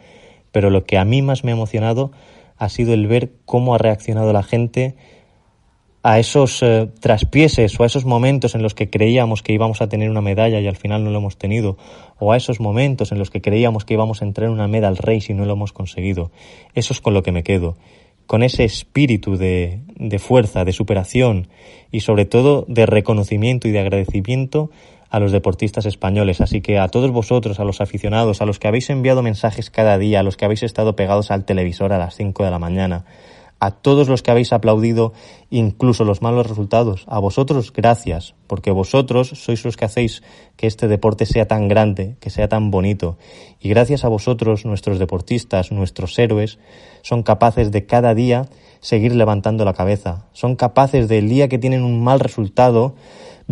Pero 0.52 0.70
lo 0.70 0.84
que 0.84 0.98
a 0.98 1.04
mí 1.04 1.22
más 1.22 1.44
me 1.44 1.52
ha 1.52 1.54
emocionado 1.54 2.10
ha 2.56 2.68
sido 2.68 2.92
el 2.92 3.06
ver 3.06 3.32
cómo 3.44 3.74
ha 3.74 3.78
reaccionado 3.78 4.32
la 4.32 4.42
gente 4.42 4.96
a 6.02 6.18
esos 6.18 6.62
eh, 6.62 6.88
traspieses 7.00 7.78
o 7.78 7.82
a 7.82 7.86
esos 7.86 8.06
momentos 8.06 8.54
en 8.54 8.62
los 8.62 8.74
que 8.74 8.88
creíamos 8.88 9.42
que 9.42 9.52
íbamos 9.52 9.82
a 9.82 9.88
tener 9.88 10.10
una 10.10 10.22
medalla 10.22 10.58
y 10.58 10.66
al 10.66 10.76
final 10.76 11.04
no 11.04 11.10
lo 11.10 11.18
hemos 11.18 11.36
tenido, 11.36 11.76
o 12.18 12.32
a 12.32 12.38
esos 12.38 12.58
momentos 12.58 13.12
en 13.12 13.18
los 13.18 13.30
que 13.30 13.42
creíamos 13.42 13.84
que 13.84 13.94
íbamos 13.94 14.22
a 14.22 14.24
entrar 14.24 14.48
en 14.48 14.54
una 14.54 14.66
medal 14.66 14.96
race 14.96 15.32
y 15.32 15.34
no 15.34 15.44
lo 15.44 15.52
hemos 15.52 15.72
conseguido. 15.72 16.30
Eso 16.74 16.94
es 16.94 17.00
con 17.00 17.12
lo 17.12 17.22
que 17.22 17.32
me 17.32 17.42
quedo 17.42 17.76
con 18.30 18.44
ese 18.44 18.62
espíritu 18.62 19.36
de, 19.36 19.80
de 19.96 20.20
fuerza, 20.20 20.64
de 20.64 20.72
superación 20.72 21.48
y 21.90 22.02
sobre 22.02 22.26
todo 22.26 22.64
de 22.68 22.86
reconocimiento 22.86 23.66
y 23.66 23.72
de 23.72 23.80
agradecimiento 23.80 24.70
a 25.08 25.18
los 25.18 25.32
deportistas 25.32 25.84
españoles. 25.84 26.40
Así 26.40 26.60
que 26.60 26.78
a 26.78 26.86
todos 26.86 27.10
vosotros, 27.10 27.58
a 27.58 27.64
los 27.64 27.80
aficionados, 27.80 28.40
a 28.40 28.46
los 28.46 28.60
que 28.60 28.68
habéis 28.68 28.88
enviado 28.88 29.24
mensajes 29.24 29.68
cada 29.68 29.98
día, 29.98 30.20
a 30.20 30.22
los 30.22 30.36
que 30.36 30.44
habéis 30.44 30.62
estado 30.62 30.94
pegados 30.94 31.32
al 31.32 31.44
televisor 31.44 31.92
a 31.92 31.98
las 31.98 32.14
5 32.14 32.44
de 32.44 32.50
la 32.52 32.60
mañana, 32.60 33.04
a 33.60 33.70
todos 33.70 34.08
los 34.08 34.22
que 34.22 34.30
habéis 34.30 34.52
aplaudido 34.52 35.12
incluso 35.50 36.04
los 36.04 36.22
malos 36.22 36.48
resultados, 36.48 37.04
a 37.06 37.18
vosotros 37.18 37.72
gracias, 37.72 38.34
porque 38.46 38.70
vosotros 38.70 39.28
sois 39.28 39.64
los 39.64 39.76
que 39.76 39.84
hacéis 39.84 40.22
que 40.56 40.66
este 40.66 40.88
deporte 40.88 41.26
sea 41.26 41.46
tan 41.46 41.68
grande, 41.68 42.16
que 42.20 42.30
sea 42.30 42.48
tan 42.48 42.70
bonito. 42.70 43.18
Y 43.60 43.68
gracias 43.68 44.04
a 44.04 44.08
vosotros, 44.08 44.64
nuestros 44.64 44.98
deportistas, 44.98 45.72
nuestros 45.72 46.18
héroes, 46.18 46.58
son 47.02 47.22
capaces 47.22 47.70
de 47.70 47.86
cada 47.86 48.14
día 48.14 48.48
seguir 48.80 49.14
levantando 49.14 49.64
la 49.64 49.74
cabeza. 49.74 50.26
Son 50.32 50.56
capaces 50.56 51.08
del 51.08 51.28
día 51.28 51.48
que 51.48 51.58
tienen 51.58 51.82
un 51.82 52.02
mal 52.02 52.18
resultado, 52.18 52.94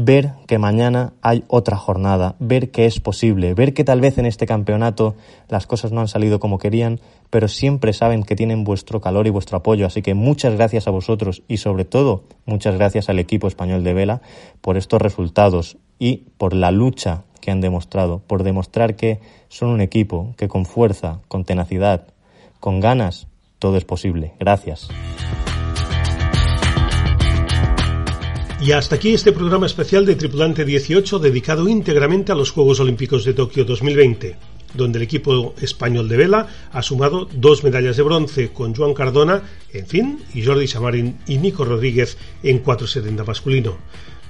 ver 0.01 0.35
que 0.47 0.59
mañana 0.59 1.13
hay 1.23 1.43
otra 1.49 1.77
jornada, 1.77 2.37
ver 2.39 2.71
que 2.71 2.87
es 2.87 3.01
posible, 3.01 3.53
ver 3.55 3.75
que 3.75 3.83
tal 3.83 4.01
vez 4.01 4.17
en 4.19 4.27
este 4.27 4.47
campeonato 4.47 5.17
las 5.49 5.67
cosas 5.67 5.91
no 5.91 6.01
han 6.01 6.07
salido 6.07 6.39
como 6.39 6.59
querían, 6.59 7.01
pero 7.31 7.49
siempre 7.49 7.93
saben 7.93 8.23
que 8.23 8.37
tienen 8.37 8.63
vuestro 8.63 9.01
calor 9.01 9.27
y 9.27 9.31
vuestro 9.31 9.59
apoyo. 9.59 9.87
Así 9.87 10.01
que 10.01 10.15
muchas 10.15 10.55
gracias 10.55 10.87
a 10.87 10.93
vosotros 10.93 11.43
y 11.49 11.57
sobre 11.57 11.85
todo 11.85 12.23
muchas 12.47 12.77
gracias 12.77 13.09
al 13.09 13.19
equipo 13.19 13.49
español 13.49 13.83
de 13.83 13.93
vela 13.93 14.23
por 14.61 14.77
estos 14.77 15.03
resultados 15.03 15.79
y 15.99 16.29
por 16.39 16.55
la 16.55 16.71
lucha 16.71 17.25
que 17.41 17.51
han 17.51 17.61
demostrado, 17.61 18.21
por 18.25 18.45
demostrar 18.45 18.95
que 18.95 19.19
son 19.49 19.71
un 19.71 19.81
equipo 19.81 20.33
que 20.37 20.47
con 20.47 20.65
fuerza, 20.65 21.19
con 21.27 21.45
tenacidad, 21.45 22.07
con 22.61 22.79
ganas, 22.79 23.27
todo 23.59 23.77
es 23.77 23.85
posible. 23.85 24.35
Gracias. 24.39 24.91
Y 28.69 28.73
hasta 28.73 28.97
aquí 28.97 29.15
este 29.15 29.33
programa 29.33 29.65
especial 29.65 30.05
de 30.05 30.15
Tripulante 30.15 30.63
18 30.63 31.21
dedicado 31.21 31.67
íntegramente 31.71 32.33
a 32.33 32.35
los 32.35 32.51
Juegos 32.51 32.81
Olímpicos 32.81 33.25
de 33.25 33.33
Tokio 33.33 33.65
2020, 33.65 34.37
donde 34.75 34.99
el 34.99 35.05
equipo 35.05 35.55
español 35.59 36.07
de 36.07 36.19
vela 36.19 36.49
ha 36.71 36.83
sumado 36.83 37.27
dos 37.33 37.65
medallas 37.65 37.97
de 37.97 38.03
bronce 38.03 38.53
con 38.53 38.75
Joan 38.75 38.93
Cardona 38.93 39.43
en 39.73 39.87
fin 39.87 40.19
y 40.35 40.45
Jordi 40.45 40.67
Samarin 40.67 41.17
y 41.27 41.39
Nico 41.39 41.65
Rodríguez 41.65 42.19
en 42.43 42.59
470 42.59 43.25
masculino. 43.25 43.79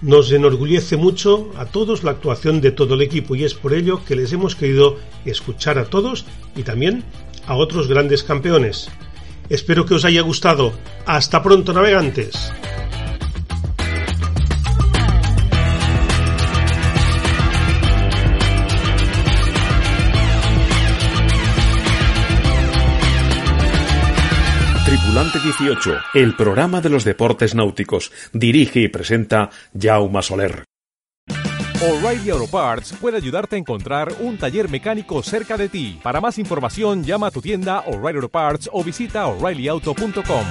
Nos 0.03 0.31
enorgullece 0.31 0.97
mucho 0.97 1.51
a 1.57 1.67
todos 1.67 2.05
la 2.05 2.13
actuación 2.13 2.61
de 2.61 2.71
todo 2.71 2.95
el 2.95 3.03
equipo 3.03 3.35
y 3.35 3.43
es 3.43 3.55
por 3.55 3.75
ello 3.75 4.05
que 4.05 4.15
les 4.15 4.33
hemos 4.33 4.55
querido 4.55 4.99
escuchar 5.25 5.81
a 5.81 5.87
todos 5.87 6.27
y 6.55 6.63
también 6.63 7.03
a 7.49 7.57
otros 7.57 7.89
grandes 7.89 8.23
campeones. 8.23 8.89
Espero 9.49 9.85
que 9.85 9.95
os 9.95 10.05
haya 10.05 10.21
gustado. 10.21 10.75
Hasta 11.07 11.43
pronto, 11.43 11.73
navegantes. 11.73 12.53
Tripulante 25.19 25.41
18, 25.41 25.99
el 26.15 26.37
programa 26.37 26.81
de 26.81 26.91
los 26.91 27.03
deportes 27.03 27.53
náuticos. 27.53 28.13
Dirige 28.33 28.79
y 28.83 28.89
presenta 28.89 29.51
Jaume 29.77 30.23
Soler. 30.23 30.63
O'Reilly 31.83 32.31
Auto 32.31 32.47
Parts 32.47 32.93
puede 33.01 33.17
ayudarte 33.17 33.57
a 33.57 33.59
encontrar 33.59 34.13
un 34.21 34.39
taller 34.39 34.69
mecánico 34.69 35.21
cerca 35.25 35.57
de 35.57 35.69
ti. 35.69 35.99
Para 36.05 36.21
más 36.21 36.39
información, 36.39 37.03
llama 37.03 37.27
a 37.27 37.31
tu 37.33 37.41
tienda 37.41 37.81
O'Reilly 37.89 38.19
Auto 38.19 38.29
Parts 38.29 38.71
o 38.73 38.85
visita 38.85 39.27
oreillyauto.com. 39.27 40.47